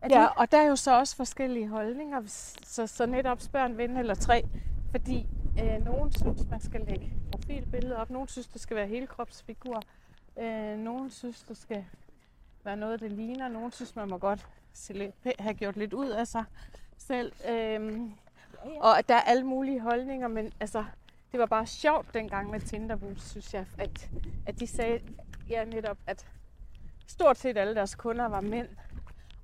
Er 0.00 0.08
Ja, 0.10 0.20
det- 0.22 0.30
og 0.36 0.52
der 0.52 0.58
er 0.58 0.66
jo 0.68 0.76
så 0.76 0.98
også 0.98 1.16
forskellige 1.16 1.68
holdninger, 1.68 2.22
så, 2.64 2.86
så 2.86 3.06
netop 3.06 3.40
spørg 3.40 3.66
en 3.66 3.76
ven 3.76 3.96
eller 3.96 4.14
tre, 4.14 4.44
fordi 4.90 5.26
øh, 5.62 5.84
nogen 5.84 6.12
synes, 6.12 6.46
man 6.50 6.60
skal 6.60 6.80
lægge 6.80 7.12
profilbilleder 7.32 7.96
op, 7.96 8.10
nogen 8.10 8.28
synes, 8.28 8.46
det 8.46 8.60
skal 8.60 8.76
være 8.76 8.86
hele 8.86 9.06
kropsfigur, 9.06 9.82
øh, 10.38 10.78
nogen 10.78 11.10
synes, 11.10 11.42
det 11.42 11.56
skal 11.56 11.84
være 12.64 12.76
noget, 12.76 13.00
det 13.00 13.12
ligner, 13.12 13.48
nogen 13.48 13.72
synes, 13.72 13.96
man 13.96 14.08
må 14.08 14.18
godt 14.18 14.46
have 15.38 15.54
gjort 15.54 15.76
lidt 15.76 15.92
ud 15.92 16.08
af 16.08 16.26
sig 16.26 16.44
selv, 16.96 17.32
øh, 17.48 18.00
og 18.80 18.98
at 18.98 19.08
der 19.08 19.14
er 19.14 19.20
alle 19.20 19.44
mulige 19.44 19.80
holdninger, 19.80 20.28
men 20.28 20.52
altså, 20.60 20.84
det 21.32 21.40
var 21.40 21.46
bare 21.46 21.66
sjovt 21.66 22.14
dengang 22.14 22.50
med 22.50 22.60
Tinderboost, 22.60 23.30
synes 23.30 23.54
jeg, 23.54 23.66
at, 23.78 24.10
at 24.46 24.60
de 24.60 24.66
sagde 24.66 25.00
ja, 25.48 25.64
netop, 25.64 25.98
at 26.06 26.26
stort 27.06 27.38
set 27.38 27.58
alle 27.58 27.74
deres 27.74 27.94
kunder 27.94 28.28
var 28.28 28.40
mænd, 28.40 28.68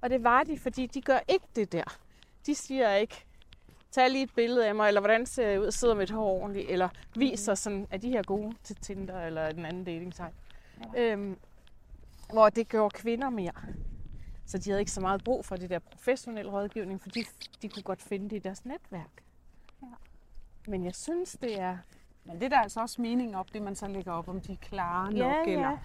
og 0.00 0.10
det 0.10 0.24
var 0.24 0.42
de, 0.42 0.58
fordi 0.58 0.86
de 0.86 1.00
gør 1.00 1.18
ikke 1.28 1.46
det 1.56 1.72
der. 1.72 1.98
De 2.46 2.54
siger 2.54 2.94
ikke 2.94 3.24
tag 3.90 4.10
lige 4.10 4.24
et 4.24 4.34
billede 4.36 4.68
af 4.68 4.74
mig, 4.74 4.88
eller 4.88 5.00
hvordan 5.00 5.26
ser 5.26 5.48
jeg 5.48 5.60
ud, 5.60 5.70
sidder 5.70 5.94
mit 5.94 6.10
hår 6.10 6.30
ordentligt, 6.30 6.70
eller 6.70 6.88
viser 7.16 7.54
sådan, 7.54 7.86
at 7.90 8.02
de 8.02 8.10
her 8.10 8.22
gode 8.22 8.54
til 8.64 8.76
Tinder 8.76 9.20
eller 9.20 9.52
den 9.52 9.66
anden 9.66 9.84
dating 9.84 10.14
site. 10.14 10.32
Ja. 10.94 11.00
Øhm, 11.02 11.38
hvor 12.32 12.48
det 12.48 12.68
gjorde 12.68 12.90
kvinder 12.90 13.30
mere. 13.30 13.52
Så 14.46 14.58
de 14.58 14.70
havde 14.70 14.80
ikke 14.80 14.92
så 14.92 15.00
meget 15.00 15.24
brug 15.24 15.44
for 15.44 15.56
det 15.56 15.70
der 15.70 15.78
professionelle 15.78 16.52
rådgivning, 16.52 17.00
for 17.00 17.08
de, 17.08 17.24
de 17.62 17.68
kunne 17.68 17.82
godt 17.82 18.02
finde 18.02 18.30
det 18.30 18.36
i 18.36 18.38
deres 18.38 18.64
netværk. 18.64 19.22
Ja. 19.82 19.86
Men 20.66 20.84
jeg 20.84 20.94
synes, 20.94 21.36
det 21.40 21.60
er... 21.60 21.78
Men 22.24 22.36
det 22.36 22.44
er 22.44 22.48
der 22.48 22.60
altså 22.60 22.80
også 22.80 23.02
mening 23.02 23.36
op, 23.36 23.54
det 23.54 23.62
man 23.62 23.76
så 23.76 23.88
lægger 23.88 24.12
op, 24.12 24.28
om 24.28 24.40
de 24.40 24.52
er 24.52 24.56
klare 24.56 25.12
nok, 25.12 25.18
Ja, 25.18 25.34
ja. 25.36 25.52
eller... 25.52 25.78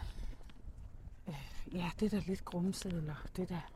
Øh, 1.28 1.36
ja, 1.76 1.92
det 2.00 2.06
er 2.14 2.20
da 2.20 2.26
lidt 2.28 2.46
grumset, 2.46 2.94
eller 2.94 3.16
det 3.36 3.50
der... 3.50 3.72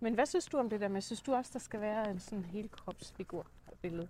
Men 0.00 0.14
hvad 0.14 0.26
synes 0.26 0.46
du 0.46 0.58
om 0.58 0.70
det 0.70 0.80
der 0.80 0.88
med? 0.88 1.00
Synes 1.00 1.20
du 1.20 1.34
også, 1.34 1.50
der 1.52 1.58
skal 1.58 1.80
være 1.80 2.10
en 2.10 2.20
sådan 2.20 2.44
hele 2.44 2.68
kropsfigur 2.68 3.46
billede? 3.82 4.08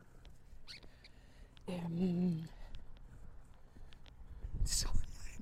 Øhm, 1.69 2.38
jeg, 4.66 4.88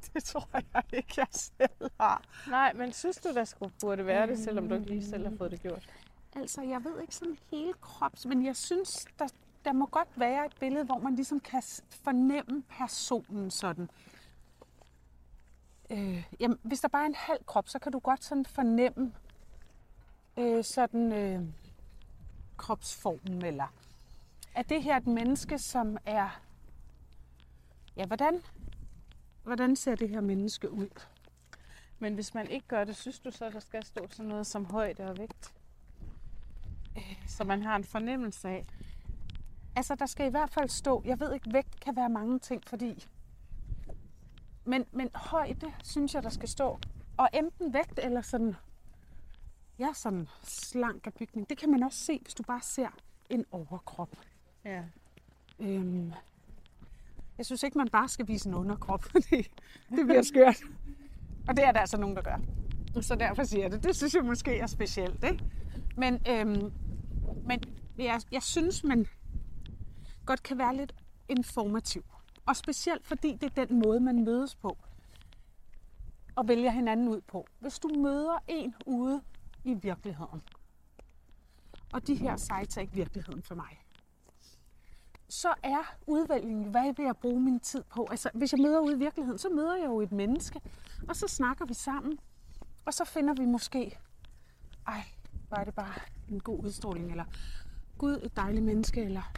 det 0.14 0.24
tror 0.24 0.48
jeg 0.52 0.84
ikke, 0.92 1.14
jeg 1.16 1.26
selv 1.30 1.90
har. 2.00 2.22
Nej, 2.48 2.72
men 2.72 2.92
synes 2.92 3.16
du, 3.16 3.34
der 3.34 3.44
skulle, 3.44 3.72
burde 3.80 4.06
være 4.06 4.26
det, 4.26 4.38
selvom 4.38 4.68
du 4.68 4.74
ikke 4.74 4.88
lige 4.90 5.06
selv 5.06 5.28
har 5.28 5.36
fået 5.36 5.50
det 5.50 5.60
gjort? 5.62 5.88
Altså, 6.36 6.62
jeg 6.62 6.84
ved 6.84 7.00
ikke 7.00 7.14
sådan 7.14 7.38
hele 7.50 7.72
krops, 7.80 8.26
men 8.26 8.44
jeg 8.46 8.56
synes, 8.56 9.06
der, 9.18 9.28
der 9.64 9.72
må 9.72 9.86
godt 9.86 10.08
være 10.16 10.46
et 10.46 10.56
billede, 10.60 10.84
hvor 10.84 10.98
man 10.98 11.14
ligesom 11.14 11.40
kan 11.40 11.62
fornemme 11.90 12.62
personen 12.68 13.50
sådan. 13.50 13.90
Øh, 15.90 16.24
jamen, 16.40 16.58
hvis 16.62 16.80
der 16.80 16.88
bare 16.88 17.02
er 17.02 17.06
en 17.06 17.14
halv 17.14 17.44
krop, 17.46 17.68
så 17.68 17.78
kan 17.78 17.92
du 17.92 17.98
godt 17.98 18.24
sådan 18.24 18.44
fornemme 18.44 19.12
øh, 20.36 20.64
sådan 20.64 21.12
øh, 21.12 21.42
kropsformen, 22.56 23.44
eller 23.44 23.66
er 24.54 24.62
det 24.62 24.82
her 24.82 24.96
et 24.96 25.06
menneske, 25.06 25.58
som 25.58 25.98
er... 26.06 26.40
Ja, 27.96 28.06
hvordan, 28.06 28.42
hvordan 29.48 29.76
ser 29.76 29.94
det 29.94 30.08
her 30.08 30.20
menneske 30.20 30.70
ud? 30.70 30.88
Men 31.98 32.14
hvis 32.14 32.34
man 32.34 32.50
ikke 32.50 32.66
gør 32.66 32.84
det, 32.84 32.96
synes 32.96 33.18
du 33.18 33.30
så, 33.30 33.50
der 33.50 33.60
skal 33.60 33.84
stå 33.84 34.06
sådan 34.10 34.28
noget 34.28 34.46
som 34.46 34.64
højde 34.64 35.04
og 35.10 35.18
vægt? 35.18 35.54
Så 37.26 37.44
man 37.44 37.62
har 37.62 37.76
en 37.76 37.84
fornemmelse 37.84 38.48
af. 38.48 38.66
Altså, 39.76 39.94
der 39.94 40.06
skal 40.06 40.26
i 40.26 40.30
hvert 40.30 40.50
fald 40.50 40.68
stå, 40.68 41.02
jeg 41.04 41.20
ved 41.20 41.34
ikke, 41.34 41.52
vægt 41.52 41.80
kan 41.80 41.96
være 41.96 42.08
mange 42.08 42.38
ting, 42.38 42.62
fordi... 42.66 43.06
Men, 44.64 44.84
men 44.92 45.10
højde, 45.14 45.72
synes 45.84 46.14
jeg, 46.14 46.22
der 46.22 46.30
skal 46.30 46.48
stå. 46.48 46.78
Og 47.16 47.28
enten 47.34 47.74
vægt 47.74 47.98
eller 48.02 48.20
sådan... 48.20 48.56
Ja, 49.78 49.92
sådan 49.94 50.28
slank 50.42 51.06
af 51.06 51.14
bygning. 51.14 51.50
Det 51.50 51.58
kan 51.58 51.70
man 51.70 51.82
også 51.82 51.98
se, 51.98 52.20
hvis 52.22 52.34
du 52.34 52.42
bare 52.42 52.62
ser 52.62 52.88
en 53.30 53.44
overkrop. 53.50 54.10
Ja. 54.64 54.84
Øhm, 55.58 56.12
jeg 57.38 57.46
synes 57.46 57.62
ikke, 57.62 57.78
man 57.78 57.88
bare 57.88 58.08
skal 58.08 58.28
vise 58.28 58.48
en 58.48 58.54
underkrop, 58.54 59.04
fordi 59.12 59.48
det 59.90 60.06
bliver 60.06 60.22
skørt. 60.22 60.56
Og 61.48 61.56
det 61.56 61.64
er 61.64 61.72
der 61.72 61.80
altså 61.80 61.96
nogen, 61.96 62.16
der 62.16 62.22
gør. 62.22 62.40
Så 63.00 63.14
derfor 63.14 63.44
siger 63.44 63.62
jeg 63.62 63.72
det. 63.72 63.82
Det 63.84 63.96
synes 63.96 64.14
jeg 64.14 64.24
måske 64.24 64.58
er 64.58 64.66
specielt, 64.66 65.24
ikke? 65.24 65.44
Men, 65.96 66.22
øhm, 66.28 66.72
men 67.44 67.60
jeg, 67.98 68.20
jeg 68.32 68.42
synes, 68.42 68.84
man 68.84 69.06
godt 70.26 70.42
kan 70.42 70.58
være 70.58 70.76
lidt 70.76 70.94
informativ. 71.28 72.04
Og 72.46 72.56
specielt 72.56 73.06
fordi 73.06 73.36
det 73.40 73.52
er 73.56 73.64
den 73.64 73.78
måde, 73.78 74.00
man 74.00 74.24
mødes 74.24 74.54
på. 74.54 74.78
Og 76.36 76.48
vælger 76.48 76.70
hinanden 76.70 77.08
ud 77.08 77.20
på. 77.20 77.46
Hvis 77.60 77.78
du 77.78 77.88
møder 77.88 78.38
en 78.48 78.74
ude 78.86 79.22
i 79.64 79.74
virkeligheden, 79.74 80.42
og 81.92 82.06
de 82.06 82.14
her 82.14 82.36
sites 82.36 82.76
er 82.76 82.80
ikke 82.80 82.92
virkeligheden 82.92 83.42
for 83.42 83.54
mig, 83.54 83.78
så 85.38 85.54
er 85.62 85.96
udvælgningen, 86.06 86.70
hvad 86.70 86.94
vil 86.96 87.04
jeg 87.04 87.16
bruge 87.16 87.40
min 87.40 87.60
tid 87.60 87.82
på? 87.82 88.06
Altså, 88.10 88.30
hvis 88.34 88.52
jeg 88.52 88.60
møder 88.60 88.80
ude 88.80 88.94
i 88.94 88.98
virkeligheden, 88.98 89.38
så 89.38 89.48
møder 89.48 89.76
jeg 89.76 89.86
jo 89.86 90.00
et 90.00 90.12
menneske, 90.12 90.60
og 91.08 91.16
så 91.16 91.28
snakker 91.28 91.66
vi 91.66 91.74
sammen, 91.74 92.18
og 92.86 92.94
så 92.94 93.04
finder 93.04 93.34
vi 93.34 93.44
måske, 93.44 93.98
ej, 94.86 95.02
var 95.50 95.64
det 95.64 95.74
bare 95.74 95.94
en 96.28 96.40
god 96.40 96.64
udstråling, 96.64 97.10
eller 97.10 97.24
gud, 97.98 98.20
et 98.22 98.36
dejligt 98.36 98.64
menneske, 98.64 99.04
eller 99.04 99.32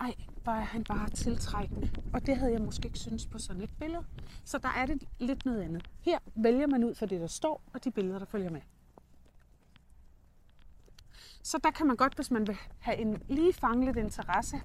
ej, 0.00 0.14
var 0.44 0.60
han 0.60 0.84
bare 0.84 1.10
tiltrækkende. 1.10 1.90
Og 2.12 2.26
det 2.26 2.36
havde 2.36 2.52
jeg 2.52 2.62
måske 2.62 2.86
ikke 2.86 2.98
synes 2.98 3.26
på 3.26 3.38
sådan 3.38 3.62
et 3.62 3.70
billede. 3.78 4.04
Så 4.44 4.58
der 4.58 4.68
er 4.68 4.86
det 4.86 5.02
lidt 5.18 5.44
noget 5.44 5.62
andet. 5.62 5.88
Her 6.00 6.18
vælger 6.34 6.66
man 6.66 6.84
ud 6.84 6.94
fra 6.94 7.06
det, 7.06 7.20
der 7.20 7.26
står, 7.26 7.62
og 7.74 7.84
de 7.84 7.90
billeder, 7.90 8.18
der 8.18 8.26
følger 8.26 8.50
med. 8.50 8.60
Så 11.42 11.58
der 11.64 11.70
kan 11.70 11.86
man 11.86 11.96
godt, 11.96 12.14
hvis 12.14 12.30
man 12.30 12.46
vil 12.46 12.56
have 12.78 12.96
en 12.98 13.22
lige 13.28 13.52
fanget 13.52 13.96
interesse, 13.96 14.62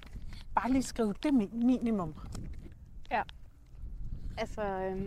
bare 0.54 0.70
lige 0.72 0.82
skrive 0.82 1.14
det 1.22 1.28
mi- 1.32 1.54
minimum. 1.66 2.14
Ja. 3.10 3.22
Altså, 4.38 4.62
øhm, 4.62 5.06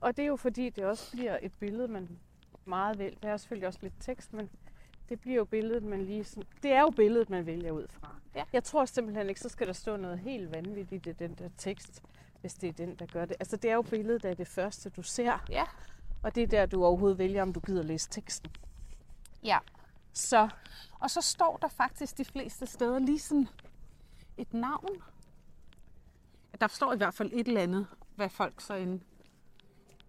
og 0.00 0.16
det 0.16 0.22
er 0.22 0.26
jo 0.26 0.36
fordi, 0.36 0.70
det 0.70 0.84
også 0.84 1.10
bliver 1.12 1.38
et 1.42 1.52
billede, 1.60 1.88
man 1.88 2.08
meget 2.64 2.98
vil. 2.98 3.16
Der 3.22 3.28
er 3.28 3.36
selvfølgelig 3.36 3.66
også 3.68 3.78
lidt 3.82 3.94
tekst, 4.00 4.32
men 4.32 4.50
det 5.08 5.20
bliver 5.20 5.36
jo 5.36 5.44
billedet, 5.44 5.82
man 5.82 6.04
lige 6.04 6.24
sådan, 6.24 6.44
det 6.62 6.72
er 6.72 6.80
jo 6.80 6.90
billedet, 6.90 7.30
man 7.30 7.46
vælger 7.46 7.70
ud 7.72 7.86
fra. 7.90 8.16
Ja. 8.34 8.44
Jeg 8.52 8.64
tror 8.64 8.84
simpelthen 8.84 9.28
ikke, 9.28 9.40
så 9.40 9.48
skal 9.48 9.66
der 9.66 9.72
stå 9.72 9.96
noget 9.96 10.18
helt 10.18 10.52
vanvittigt 10.52 11.06
i 11.06 11.12
den 11.12 11.34
der 11.34 11.48
tekst, 11.58 12.02
hvis 12.40 12.54
det 12.54 12.68
er 12.68 12.72
den, 12.72 12.94
der 12.94 13.06
gør 13.06 13.24
det. 13.24 13.36
Altså, 13.40 13.56
det 13.56 13.70
er 13.70 13.74
jo 13.74 13.82
billedet, 13.82 14.22
der 14.22 14.30
er 14.30 14.34
det 14.34 14.48
første, 14.48 14.90
du 14.90 15.02
ser, 15.02 15.44
Ja. 15.50 15.64
og 16.22 16.34
det 16.34 16.42
er 16.42 16.46
der, 16.46 16.66
du 16.66 16.84
overhovedet 16.84 17.18
vælger, 17.18 17.42
om 17.42 17.52
du 17.52 17.60
gider 17.60 17.82
læse 17.82 18.10
teksten. 18.10 18.50
Ja. 19.44 19.58
Så 20.12 20.48
Og 21.00 21.10
så 21.10 21.20
står 21.20 21.56
der 21.56 21.68
faktisk 21.68 22.18
de 22.18 22.24
fleste 22.24 22.66
steder 22.66 22.98
lige 22.98 23.18
sådan 23.18 23.48
et 24.38 24.54
navn. 24.54 24.88
Der 26.60 26.66
står 26.66 26.92
i 26.92 26.96
hvert 26.96 27.14
fald 27.14 27.30
et 27.32 27.48
eller 27.48 27.60
andet, 27.60 27.86
hvad 28.16 28.28
folk 28.28 28.60
så 28.60 28.74
end 28.74 29.00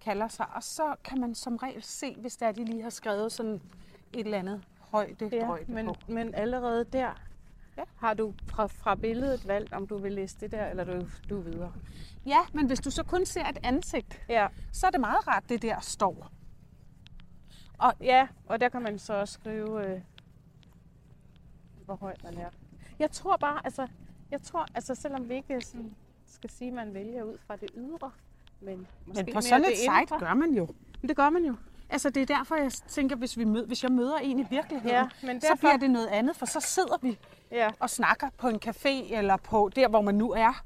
kalder 0.02 0.28
sig. 0.28 0.48
Og 0.56 0.64
så 0.64 0.96
kan 1.04 1.22
man 1.22 1.36
som 1.36 1.56
regel 1.56 1.84
se, 1.84 2.16
hvis 2.16 2.38
der 2.38 2.52
de 2.52 2.66
lige 2.66 2.82
har 2.84 2.90
skrevet 2.90 3.32
sådan 3.32 3.62
et 4.14 4.26
eller 4.26 4.38
andet 4.40 4.64
højde, 4.80 5.30
Ja, 5.32 5.46
drøjde 5.46 5.72
men, 5.72 5.86
på. 5.86 5.96
men 6.08 6.36
allerede 6.36 6.84
der 6.84 7.12
Ja. 7.78 7.84
har 7.96 8.14
du 8.14 8.34
fra, 8.48 8.68
fra 8.68 8.96
billedet 8.96 9.48
valgt, 9.48 9.74
om 9.74 9.88
du 9.88 9.98
vil 9.98 10.12
læse 10.14 10.38
det 10.40 10.52
der, 10.52 10.66
eller 10.66 10.84
du, 10.84 11.08
du 11.30 11.38
er 11.38 11.42
videre. 11.44 11.74
Ja, 12.26 12.40
men 12.54 12.68
hvis 12.68 12.80
du 12.80 12.92
så 12.92 13.04
kun 13.04 13.26
ser 13.26 13.46
et 13.48 13.58
ansigt, 13.64 14.22
Ja. 14.30 14.48
så 14.72 14.88
er 14.88 14.92
det 14.92 15.00
meget 15.00 15.28
rart, 15.28 15.50
det 15.50 15.62
der 15.62 15.80
står. 15.80 16.32
Og, 17.78 17.94
ja, 18.02 18.28
og 18.48 18.62
der 18.62 18.70
kan 18.70 18.82
man 18.82 19.00
så 19.00 19.14
også 19.14 19.34
skrive, 19.34 19.88
øh, 19.96 20.02
hvor 21.86 21.96
højt 21.96 22.24
man 22.24 22.38
er. 22.38 22.50
Jeg 23.00 23.12
tror 23.12 23.38
bare, 23.38 23.62
altså, 23.66 23.88
jeg 24.32 24.42
tror, 24.42 24.66
altså 24.76 24.96
selvom 24.96 25.30
vi 25.30 25.34
ikke 25.36 25.62
sådan, 25.62 25.96
skal 26.28 26.50
sige, 26.50 26.68
at 26.68 26.74
man 26.74 26.94
vælger 26.94 27.24
ud 27.24 27.38
fra 27.48 27.56
det 27.56 27.70
ydre, 27.78 28.12
men 28.62 28.88
måske 29.06 29.24
Men 29.24 29.34
på 29.34 29.36
mere 29.36 29.42
sådan 29.42 29.66
et 29.72 29.78
site 29.78 29.92
indre. 30.02 30.20
gør 30.20 30.34
man 30.34 30.50
jo. 30.54 30.68
Men 31.02 31.10
det 31.10 31.16
gør 31.18 31.30
man 31.30 31.46
jo. 31.46 31.56
Altså 31.90 32.10
det 32.10 32.22
er 32.22 32.36
derfor, 32.38 32.56
jeg 32.56 32.72
tænker, 32.72 33.16
hvis, 33.16 33.38
vi 33.38 33.44
mød, 33.44 33.68
hvis 33.68 33.84
jeg 33.84 33.92
møder 33.92 34.16
en 34.18 34.40
i 34.40 34.46
virkeligheden, 34.50 34.96
Ja, 34.96 35.08
men 35.28 35.42
så 35.42 35.48
derfor- 35.48 35.56
bliver 35.60 35.78
det 35.78 35.90
noget 35.92 36.08
andet, 36.08 36.36
for 36.36 36.46
så 36.46 36.60
sidder 36.60 36.98
vi 37.02 37.18
Ja, 37.52 37.70
og 37.80 37.90
snakker 37.90 38.30
på 38.38 38.48
en 38.48 38.60
café 38.66 39.14
eller 39.16 39.38
på 39.38 39.70
der, 39.76 39.88
hvor 39.88 40.02
man 40.02 40.16
nu 40.16 40.32
er. 40.32 40.64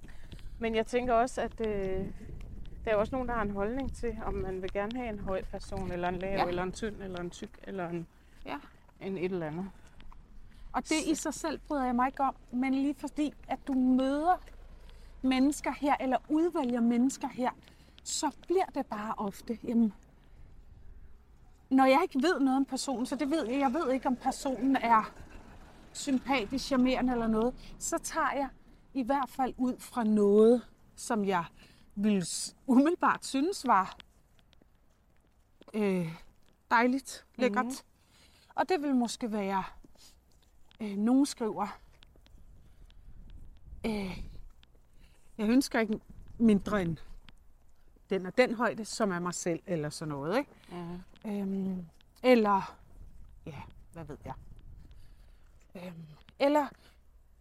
men 0.59 0.75
jeg 0.75 0.85
tænker 0.87 1.13
også, 1.13 1.41
at 1.41 1.67
øh, 1.67 2.05
der 2.85 2.91
er 2.91 2.95
også 2.95 3.15
nogen, 3.15 3.27
der 3.27 3.33
har 3.33 3.41
en 3.41 3.51
holdning 3.51 3.95
til, 3.95 4.17
om 4.25 4.33
man 4.33 4.61
vil 4.61 4.71
gerne 4.73 4.97
have 4.99 5.09
en 5.09 5.19
høj 5.19 5.43
person, 5.43 5.91
eller 5.91 6.07
en 6.09 6.15
lav, 6.19 6.31
ja. 6.37 6.45
eller 6.45 6.63
en 6.63 6.71
tynd, 6.71 6.95
eller 7.01 7.19
en 7.19 7.29
tyk, 7.29 7.49
eller 7.63 7.89
en, 7.89 8.07
Ja. 8.45 8.55
en 9.01 9.17
et 9.17 9.31
eller 9.31 9.47
andet. 9.47 9.69
Og 10.71 10.89
det 10.89 10.95
i 11.05 11.15
sig 11.15 11.33
selv 11.33 11.59
bryder 11.59 11.85
jeg 11.85 11.95
mig 11.95 12.07
ikke 12.07 12.23
om, 12.23 12.35
men 12.51 12.73
lige 12.73 12.95
fordi, 12.95 13.33
at 13.47 13.59
du 13.67 13.73
møder 13.73 14.41
mennesker 15.21 15.71
her, 15.71 15.95
eller 15.99 16.17
udvælger 16.29 16.81
mennesker 16.81 17.27
her, 17.27 17.51
så 18.03 18.31
bliver 18.47 18.65
det 18.65 18.85
bare 18.85 19.13
ofte, 19.17 19.59
jamen, 19.63 19.93
når 21.69 21.85
jeg 21.85 21.99
ikke 22.03 22.21
ved 22.21 22.39
noget 22.39 22.57
om 22.57 22.65
personen, 22.65 23.05
så 23.05 23.15
det 23.15 23.29
ved 23.29 23.47
jeg, 23.47 23.59
jeg 23.59 23.73
ved 23.73 23.91
ikke, 23.91 24.07
om 24.07 24.15
personen 24.15 24.75
er 24.75 25.13
sympatisk, 25.93 26.65
charmerende 26.65 27.13
eller 27.13 27.27
noget, 27.27 27.75
så 27.79 27.97
tager 27.97 28.31
jeg 28.35 28.49
i 28.93 29.03
hvert 29.03 29.29
fald 29.29 29.53
ud 29.57 29.79
fra 29.79 30.03
noget, 30.03 30.61
som 30.95 31.25
jeg 31.25 31.45
ville 31.95 32.25
umiddelbart 32.67 33.25
synes 33.25 33.67
var 33.67 33.97
øh, 35.73 36.19
dejligt, 36.71 37.25
lækkert. 37.35 37.65
Mm-hmm. 37.65 38.53
Og 38.55 38.69
det 38.69 38.81
vil 38.81 38.95
måske 38.95 39.31
være, 39.31 39.63
øh, 40.79 40.97
nogen 40.97 41.25
skriver, 41.25 41.79
øh, 43.85 44.23
jeg 45.37 45.49
ønsker 45.49 45.79
ikke 45.79 45.99
mindre 46.37 46.81
end 46.81 46.97
den 48.09 48.25
og 48.25 48.37
den 48.37 48.55
højde, 48.55 48.85
som 48.85 49.11
er 49.11 49.19
mig 49.19 49.33
selv, 49.33 49.59
eller 49.67 49.89
sådan 49.89 50.09
noget. 50.09 50.37
Ikke? 50.37 50.51
Ja. 50.71 51.31
Øhm, 51.31 51.85
eller, 52.23 52.77
ja, 53.45 53.61
hvad 53.93 54.03
ved 54.03 54.17
jeg. 54.25 54.33
Øhm, 55.75 56.05
eller 56.39 56.67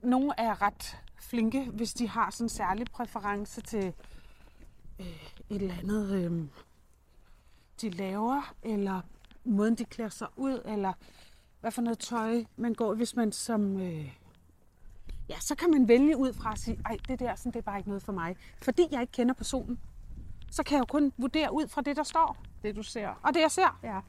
nogle 0.03 0.33
er 0.39 0.63
ret 0.63 1.03
flinke, 1.17 1.71
hvis 1.71 1.95
de 1.95 2.09
har 2.09 2.31
sådan 2.31 2.45
en 2.45 2.49
særlig 2.49 2.87
præference 2.93 3.61
til 3.61 3.93
øh, 5.01 5.07
et 5.51 5.63
eller 5.63 5.79
andet, 5.79 6.15
øh, 6.15 6.49
de 7.81 7.91
laver, 7.91 8.55
eller 8.63 9.01
måden 9.45 9.75
de 9.75 9.85
klæder 9.85 10.11
sig 10.11 10.29
ud, 10.37 10.63
eller 10.65 10.93
hvad 11.61 11.71
for 11.71 11.83
noget 11.83 11.99
tøj 11.99 12.45
man 12.57 12.75
går, 12.75 12.95
hvis 12.95 13.17
man 13.17 13.33
som 13.33 13.81
øh, 13.81 14.13
ja, 15.29 15.41
så 15.41 15.55
kan 15.55 15.71
man 15.71 15.89
vælge 15.89 16.17
ud 16.17 16.33
fra 16.33 16.53
at 16.53 16.59
sige, 16.59 16.81
ej, 16.87 16.97
det 17.09 17.21
der, 17.21 17.35
sådan, 17.35 17.53
det 17.53 17.59
er 17.59 17.63
bare 17.63 17.79
ikke 17.79 17.89
noget 17.89 18.03
for 18.03 18.13
mig. 18.13 18.37
Fordi 18.63 18.87
jeg 18.91 19.01
ikke 19.01 19.13
kender 19.13 19.35
personen, 19.35 19.79
så 20.51 20.63
kan 20.63 20.75
jeg 20.75 20.81
jo 20.81 20.87
kun 20.87 21.13
vurdere 21.17 21.53
ud 21.53 21.69
fra 21.69 21.83
det, 21.83 21.97
der 21.97 22.03
står, 22.03 22.37
Det 22.63 22.77
du 22.77 22.83
ser. 22.83 23.09
og 23.23 23.35
det, 23.35 23.41
jeg 23.41 23.51
ser. 23.51 23.79
Ja. 23.83 24.01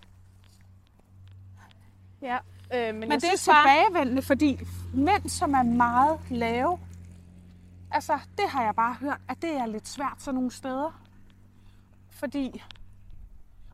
Ja, 2.22 2.38
øh, 2.74 2.94
men, 2.96 3.00
Men 3.00 3.12
jeg 3.12 3.22
det 3.22 3.27
er 3.27 3.29
synes 3.29 3.48
bare, 3.48 3.63
tilbagevendende, 3.86 4.22
fordi 4.22 4.60
mænd, 4.94 5.29
som 5.29 5.53
er 5.53 5.63
meget 5.63 6.20
lave, 6.29 6.79
altså 7.91 8.20
det 8.38 8.50
har 8.50 8.63
jeg 8.63 8.75
bare 8.75 8.94
hørt, 8.94 9.22
at 9.29 9.41
det 9.41 9.50
er 9.51 9.65
lidt 9.65 9.88
svært 9.88 10.15
sådan 10.22 10.36
nogle 10.36 10.51
steder. 10.51 11.01
Fordi, 12.10 12.63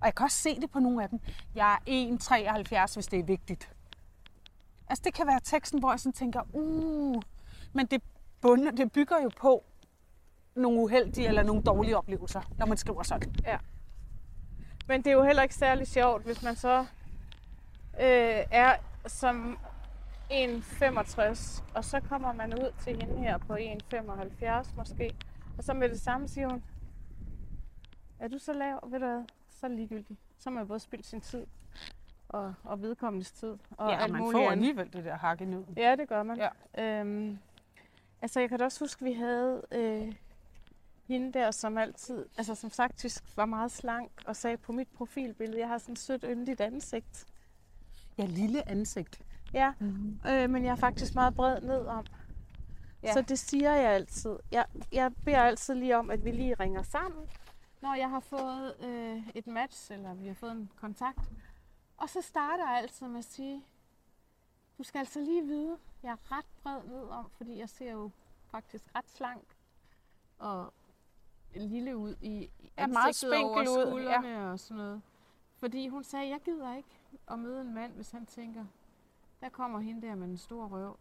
og 0.06 0.08
jeg 0.08 0.16
kan 0.16 0.24
også 0.24 0.38
se 0.38 0.62
det 0.62 0.72
på 0.72 0.80
nogle 0.80 1.04
af 1.04 1.10
dem, 1.10 1.20
jeg 1.56 1.80
er 1.88 2.88
1,73, 2.88 2.94
hvis 2.94 3.08
det 3.08 3.20
er 3.20 3.24
vigtigt. 3.24 3.72
Altså 4.88 5.02
det 5.06 5.14
kan 5.14 5.28
være 5.28 5.40
teksten, 5.44 5.80
hvor 5.80 5.92
jeg 5.92 6.00
sådan 6.00 6.14
tænker, 6.14 6.42
uh, 6.54 7.22
men 7.74 7.86
det, 7.86 8.02
bunder, 8.42 8.72
det 8.72 8.92
bygger 8.92 9.22
jo 9.24 9.32
på 9.40 9.64
nogle 10.56 10.80
uheldige 10.80 11.28
eller 11.28 11.44
nogle 11.44 11.64
dårlige 11.64 11.98
oplevelser, 11.98 12.42
når 12.58 12.66
man 12.66 12.78
skriver 12.78 13.04
sådan. 13.04 13.36
Ja. 13.46 13.58
Men 14.88 15.02
det 15.02 15.08
er 15.08 15.14
jo 15.14 15.24
heller 15.24 15.44
ikke 15.44 15.56
særlig 15.56 15.88
sjovt, 15.88 16.24
hvis 16.24 16.44
man 16.44 16.56
så 16.56 16.80
øh, 18.00 18.44
er 18.52 18.76
som 19.08 19.58
1,65, 20.32 21.64
og 21.74 21.86
så 21.86 22.00
kommer 22.10 22.34
man 22.34 22.54
ud 22.54 22.72
til 22.80 23.02
hende 23.02 23.18
her 23.18 23.38
på 23.38 23.54
1,75 23.54 24.76
måske, 24.78 25.16
og 25.58 25.64
så 25.64 25.74
med 25.74 25.90
det 25.90 26.02
samme 26.02 26.28
siger 26.28 26.50
hun, 26.50 26.64
er 28.20 28.28
du 28.28 28.40
så 28.40 28.54
lav, 28.54 28.80
ved 28.92 29.00
du 29.00 29.06
hvad, 29.06 29.24
så 29.66 29.68
er 29.68 29.70
det 29.70 29.78
ligegyldigt. 29.90 30.20
Så 30.40 30.50
må 30.50 30.60
jeg 30.60 30.68
både 30.68 30.80
spilde 30.80 31.04
sin 31.04 31.22
tid 31.22 31.46
og, 32.30 32.54
og 32.64 32.82
vedkommendes 32.82 33.32
tid. 33.32 33.58
Og 33.72 33.90
ja, 33.92 33.98
alt 34.04 34.12
man 34.12 34.22
muligt 34.22 34.34
får 34.38 34.40
andet. 34.40 34.52
alligevel 34.52 34.94
det 34.94 35.06
der 35.06 35.16
hak 35.18 35.42
i 35.42 35.46
nøden. 35.46 35.74
Ja, 35.78 35.96
det 35.96 36.10
gør 36.10 36.24
man. 36.24 36.38
Ja. 36.78 37.00
Øhm, 37.00 37.38
altså, 38.22 38.40
jeg 38.40 38.50
kan 38.50 38.60
da 38.60 38.66
også 38.66 38.80
huske, 38.80 39.02
at 39.02 39.06
vi 39.06 39.14
havde 39.14 39.62
øh, 39.72 40.14
hende 41.08 41.34
der, 41.34 41.52
som 41.52 41.78
altid, 41.78 42.26
altså 42.38 42.56
som 42.56 42.70
faktisk 42.70 43.24
var 43.38 43.46
meget 43.46 43.72
slank, 43.72 44.12
og 44.26 44.36
sagde 44.36 44.58
på 44.58 44.72
mit 44.72 44.88
profilbillede, 44.88 45.60
jeg 45.60 45.68
har 45.68 45.78
sådan 45.78 45.94
et 45.94 46.00
sødt, 46.00 46.26
yndigt 46.28 46.62
ansigt. 46.62 47.26
Ja, 48.18 48.26
lille 48.26 48.70
ansigt. 48.70 49.22
Ja, 49.54 49.74
Mm-hmm. 49.80 50.20
øh, 50.30 50.50
men 50.50 50.64
jeg 50.66 50.72
er 50.72 50.76
faktisk 50.76 51.16
meget 51.16 51.36
bred 51.36 51.62
ned 51.62 51.86
om. 51.86 52.06
Ja. 53.04 53.08
Ja. 53.08 53.14
Så 53.14 53.22
det 53.22 53.40
siger 53.40 53.72
jeg 53.76 53.92
altid. 53.92 54.36
Jeg, 54.52 54.66
jeg 54.92 55.12
beder 55.26 55.42
altid 55.42 55.74
lige 55.76 55.98
om, 55.98 56.10
at 56.10 56.26
vi 56.26 56.32
lige 56.32 56.54
ringer 56.54 56.82
sammen, 56.84 57.26
når 57.82 57.94
jeg 57.94 58.10
har 58.10 58.20
fået 58.20 58.76
øh, 58.84 59.30
et 59.36 59.48
match, 59.48 59.92
eller 59.92 60.14
vi 60.14 60.28
har 60.28 60.34
fået 60.34 60.52
en 60.52 60.72
kontakt. 60.76 61.32
Og 61.98 62.10
så 62.10 62.22
starter 62.22 62.70
jeg 62.70 62.78
altid 62.78 63.08
med 63.08 63.20
at 63.20 63.26
sige, 63.26 63.64
du 64.78 64.84
skal 64.84 65.00
altså 65.00 65.20
lige 65.20 65.46
vide, 65.46 65.78
jeg 66.04 66.12
er 66.12 66.32
ret 66.38 66.46
bred 66.64 66.84
ned 66.84 67.04
om, 67.04 67.30
fordi 67.30 67.58
jeg 67.58 67.70
ser 67.70 67.92
jo 67.92 68.12
faktisk 68.52 68.96
ret 68.96 69.10
slank 69.10 69.58
og 70.40 70.74
lille 71.56 71.98
ud 71.98 72.16
i 72.22 72.28
i 72.30 72.72
Ja, 72.78 72.88
meget 72.88 73.08
ansigtet 73.08 73.44
over 73.44 73.64
spinkel 73.64 73.94
ud, 73.94 74.02
ja. 74.02 74.20
skuldrene 74.20 74.52
og 74.52 74.60
sådan 74.60 74.78
noget. 74.78 75.02
Fordi 75.58 75.88
hun 75.88 76.04
sagde, 76.04 76.30
jeg 76.30 76.40
gider 76.42 76.76
ikke 76.76 76.90
at 77.28 77.40
møde 77.40 77.62
en 77.62 77.74
mand, 77.74 77.94
hvis 77.94 78.12
han 78.12 78.26
tænker, 78.26 78.66
der 79.42 79.50
kommer 79.50 79.80
hende 79.80 80.08
der 80.08 80.16
med 80.16 80.28
en 80.28 80.38
stor 80.38 80.68
røv. 80.68 81.00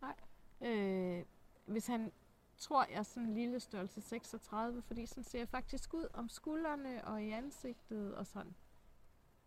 Nej. 0.00 0.14
Øh, 0.60 1.24
hvis 1.66 1.86
han 1.86 2.12
tror, 2.56 2.86
jeg 2.92 3.06
sådan 3.06 3.28
en 3.28 3.34
lille 3.34 3.60
størrelse 3.60 4.00
36, 4.00 4.82
fordi 4.82 5.06
sådan 5.06 5.24
ser 5.24 5.38
jeg 5.38 5.48
faktisk 5.48 5.94
ud 5.94 6.08
om 6.14 6.28
skuldrene 6.28 7.04
og 7.04 7.22
i 7.22 7.30
ansigtet 7.30 8.14
og 8.14 8.26
sådan. 8.26 8.54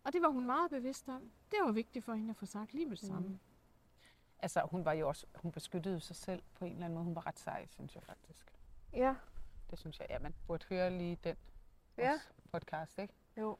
Og 0.04 0.12
det 0.12 0.22
var 0.22 0.28
hun 0.28 0.46
meget 0.46 0.70
bevidst 0.70 1.08
om. 1.08 1.30
Det 1.50 1.58
var 1.64 1.72
vigtigt 1.72 2.04
for 2.04 2.14
hende 2.14 2.30
at 2.30 2.36
få 2.36 2.46
sagt 2.46 2.74
lige 2.74 2.86
med 2.86 2.96
det 2.96 3.06
samme. 3.06 3.28
Mm. 3.28 3.38
Altså, 4.38 4.62
hun 4.70 4.84
var 4.84 4.92
jo 4.92 5.08
også, 5.08 5.26
hun 5.34 5.52
beskyttede 5.52 6.00
sig 6.00 6.16
selv 6.16 6.42
på 6.54 6.64
en 6.64 6.72
eller 6.72 6.84
anden 6.84 6.94
måde. 6.94 7.04
Hun 7.04 7.14
var 7.14 7.26
ret 7.26 7.38
sej, 7.38 7.66
synes 7.66 7.94
jeg 7.94 8.02
faktisk. 8.02 8.52
Ja. 8.92 9.14
Det 9.70 9.78
synes 9.78 9.98
jeg, 10.00 10.06
ja, 10.10 10.18
man 10.18 10.34
burde 10.46 10.64
høre 10.68 10.90
lige 10.98 11.18
den 11.24 11.36
Ja. 11.98 12.20
podcast, 12.52 12.98
ikke? 12.98 13.14
Jo. 13.36 13.56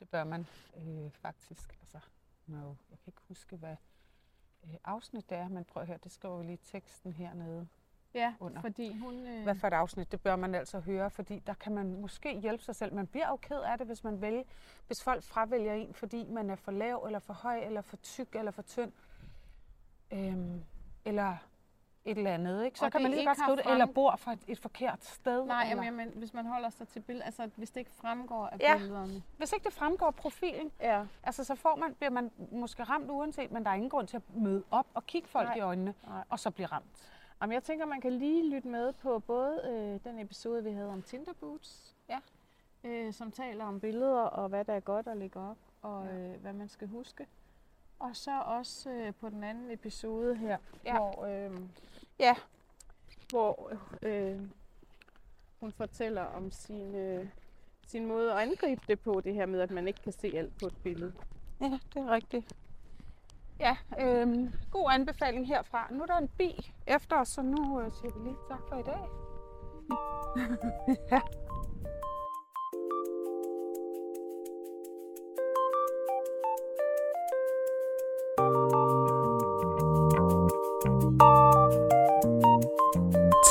Det 0.00 0.08
bør 0.08 0.24
man 0.24 0.46
øh, 0.76 1.10
faktisk. 1.10 1.76
Altså, 1.80 2.00
no, 2.46 2.66
jeg 2.90 2.98
kan 2.98 3.06
ikke 3.06 3.22
huske, 3.28 3.56
hvad 3.56 3.76
øh, 4.64 4.74
afsnit 4.84 5.30
det 5.30 5.38
er, 5.38 5.48
men 5.48 5.64
prøv 5.64 5.80
at 5.80 5.86
høre, 5.86 5.98
det 6.04 6.12
skriver 6.12 6.38
vi 6.38 6.44
lige 6.44 6.58
teksten 6.62 7.12
hernede. 7.12 7.68
Ja, 8.14 8.34
Under. 8.40 8.60
fordi 8.60 8.98
hun... 8.98 9.26
Øh, 9.26 9.42
Hvad 9.42 9.54
for 9.54 9.66
et 9.66 9.72
afsnit, 9.72 10.12
det 10.12 10.20
bør 10.20 10.36
man 10.36 10.54
altså 10.54 10.80
høre, 10.80 11.10
fordi 11.10 11.38
der 11.38 11.54
kan 11.54 11.74
man 11.74 12.00
måske 12.00 12.40
hjælpe 12.40 12.64
sig 12.64 12.76
selv. 12.76 12.94
Man 12.94 13.06
bliver 13.06 13.28
jo 13.28 13.36
ked 13.36 13.60
af 13.60 13.78
det, 13.78 13.86
hvis 13.86 14.04
man 14.04 14.20
vælger, 14.20 14.42
hvis 14.86 15.02
folk 15.04 15.22
fravælger 15.22 15.74
en, 15.74 15.94
fordi 15.94 16.26
man 16.30 16.50
er 16.50 16.56
for 16.56 16.72
lav, 16.72 17.02
eller 17.06 17.18
for 17.18 17.32
høj, 17.32 17.58
eller 17.58 17.80
for 17.80 17.96
tyk, 17.96 18.34
eller 18.34 18.50
for 18.50 18.62
tynd. 18.62 18.92
Øhm, 20.12 20.64
eller 21.04 21.36
et 22.04 22.18
eller 22.18 22.34
andet, 22.34 22.64
ikke? 22.64 22.78
Så 22.78 22.84
Og 22.84 22.92
kan 22.92 23.02
man 23.02 23.10
lige 23.10 23.26
godt 23.26 23.38
skrive 23.38 23.56
det, 23.56 23.64
frem- 23.64 23.72
eller 23.72 23.86
bor 23.86 24.16
fra 24.16 24.32
et, 24.32 24.38
et 24.48 24.58
forkert 24.58 25.04
sted. 25.04 25.44
Nej, 25.46 25.70
eller, 25.70 25.84
jamen, 25.84 25.96
men 26.08 26.18
hvis 26.18 26.34
man 26.34 26.46
holder 26.46 26.70
sig 26.70 26.88
til 26.88 27.00
billeder, 27.00 27.26
altså 27.26 27.50
hvis 27.56 27.70
det 27.70 27.80
ikke 27.80 27.90
fremgår 27.90 28.46
af 28.46 28.58
Ja. 28.60 28.76
billederne. 28.76 29.22
Hvis 29.36 29.52
ikke 29.52 29.64
det 29.64 29.72
fremgår 29.72 30.06
af 30.06 30.14
profilen, 30.14 30.70
Ja. 30.80 31.04
altså, 31.22 31.44
så 31.44 31.54
får 31.54 31.76
man, 31.76 31.94
bliver 31.94 32.10
man 32.10 32.30
måske 32.52 32.82
ramt 32.84 33.10
uanset, 33.10 33.50
men 33.52 33.64
der 33.64 33.70
er 33.70 33.74
ingen 33.74 33.90
grund 33.90 34.06
til 34.06 34.16
at 34.16 34.22
møde 34.34 34.62
op 34.70 34.86
og 34.94 35.06
kigge 35.06 35.28
folk 35.28 35.48
Nej. 35.48 35.56
i 35.56 35.60
øjnene, 35.60 35.94
Nej. 36.06 36.24
og 36.28 36.38
så 36.38 36.50
blive 36.50 36.66
ramt. 36.66 37.12
Jamen, 37.42 37.54
jeg 37.54 37.62
tænker, 37.62 37.86
man 37.86 38.00
kan 38.00 38.12
lige 38.12 38.50
lytte 38.54 38.68
med 38.68 38.92
på 38.92 39.18
både 39.18 39.60
øh, 39.64 40.10
den 40.12 40.18
episode, 40.18 40.64
vi 40.64 40.70
havde 40.70 40.88
om 40.92 41.02
Tinder 41.02 41.32
Boots, 41.40 41.94
Ja. 42.08 42.18
øh, 42.84 43.12
som 43.12 43.30
taler 43.32 43.64
om 43.64 43.80
billeder 43.80 44.20
og 44.22 44.48
hvad 44.48 44.64
der 44.64 44.72
er 44.72 44.80
godt 44.80 45.06
at 45.08 45.16
lægge 45.16 45.40
op, 45.40 45.56
og 45.82 46.06
Ja. 46.06 46.14
øh, 46.14 46.40
hvad 46.40 46.52
man 46.52 46.68
skal 46.68 46.88
huske. 46.88 47.26
Og 47.98 48.16
så 48.16 48.40
også 48.46 48.90
øh, 48.90 49.14
på 49.20 49.28
den 49.28 49.44
anden 49.44 49.70
episode 49.70 50.34
her, 50.36 50.58
Ja. 50.84 50.96
hvor, 50.98 51.24
øh, 51.24 51.60
Ja. 52.18 52.34
hvor 53.30 53.72
øh, 54.02 54.40
hun 55.60 55.72
fortæller 55.72 56.22
om 56.22 56.50
sin, 56.50 56.94
øh, 56.94 57.28
sin 57.86 58.06
måde 58.06 58.32
at 58.32 58.38
angribe 58.38 58.82
det 58.88 59.00
på, 59.00 59.20
det 59.20 59.34
her 59.34 59.46
med, 59.46 59.60
at 59.60 59.70
man 59.70 59.88
ikke 59.88 60.02
kan 60.02 60.12
se 60.12 60.32
alt 60.36 60.52
på 60.60 60.66
et 60.66 60.76
billede. 60.82 61.12
Ja, 61.60 61.78
det 61.94 61.96
er 62.02 62.10
rigtigt. 62.10 62.52
Ja, 63.62 63.76
øhm, 64.00 64.52
god 64.70 64.90
anbefaling 64.92 65.46
herfra. 65.46 65.88
Nu 65.90 66.02
er 66.02 66.06
der 66.06 66.18
en 66.18 66.28
bi 66.38 66.72
efter 66.86 67.16
os, 67.16 67.28
så 67.28 67.42
nu 67.42 67.80
øh, 67.80 67.92
siger 67.92 68.12
vi 68.18 68.24
lige 68.24 68.36
tak 68.48 68.60
for 68.68 68.76
i 68.78 68.82
dag. 68.82 69.02
ja. 71.12 71.20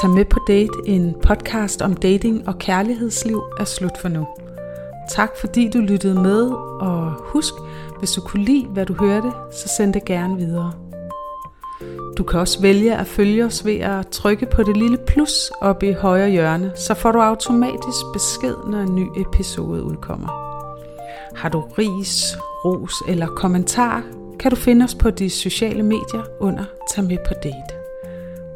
Tag 0.01 0.09
med 0.09 0.25
på 0.25 0.39
date, 0.47 0.73
en 0.85 1.13
podcast 1.13 1.81
om 1.81 1.95
dating 1.95 2.47
og 2.47 2.59
kærlighedsliv 2.59 3.41
er 3.59 3.63
slut 3.63 3.97
for 3.97 4.09
nu. 4.09 4.27
Tak 5.09 5.37
fordi 5.37 5.69
du 5.69 5.79
lyttede 5.79 6.21
med, 6.21 6.51
og 6.81 7.13
husk, 7.13 7.53
hvis 8.01 8.11
du 8.11 8.21
kunne 8.21 8.43
lide, 8.43 8.65
hvad 8.65 8.85
du 8.85 8.93
hørte, 8.93 9.31
så 9.51 9.67
send 9.77 9.93
det 9.93 10.05
gerne 10.05 10.37
videre. 10.37 10.71
Du 12.17 12.23
kan 12.23 12.39
også 12.39 12.61
vælge 12.61 12.95
at 12.95 13.07
følge 13.07 13.45
os 13.45 13.65
ved 13.65 13.75
at 13.79 14.07
trykke 14.07 14.45
på 14.45 14.63
det 14.63 14.77
lille 14.77 14.97
plus 15.07 15.51
oppe 15.61 15.89
i 15.89 15.93
højre 15.93 16.29
hjørne, 16.29 16.71
så 16.75 16.93
får 16.93 17.11
du 17.11 17.19
automatisk 17.19 18.05
besked, 18.13 18.55
når 18.67 18.79
en 18.79 18.95
ny 18.95 19.07
episode 19.21 19.83
udkommer. 19.83 20.27
Har 21.35 21.49
du 21.49 21.59
ris, 21.59 22.37
ros 22.65 22.93
eller 23.07 23.27
kommentar, 23.27 24.03
kan 24.39 24.51
du 24.51 24.55
finde 24.55 24.83
os 24.83 24.95
på 24.95 25.09
de 25.09 25.29
sociale 25.29 25.83
medier 25.83 26.23
under 26.39 26.63
Tag 26.95 27.03
med 27.03 27.17
på 27.27 27.33
date. 27.43 27.75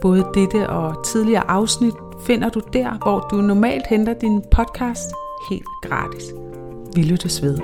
Både 0.02 0.26
dette 0.34 0.70
og 0.70 1.06
tidligere 1.06 1.50
afsnit 1.50 1.94
finder 2.26 2.50
du 2.50 2.62
der, 2.74 2.98
hvor 3.04 3.20
du 3.32 3.36
normalt 3.36 3.88
henter 3.88 4.14
din 4.14 4.44
podcast 4.52 5.10
helt 5.50 5.68
gratis. 5.84 6.24
Vi 6.96 7.02
lyttes 7.02 7.42
ved. 7.42 7.58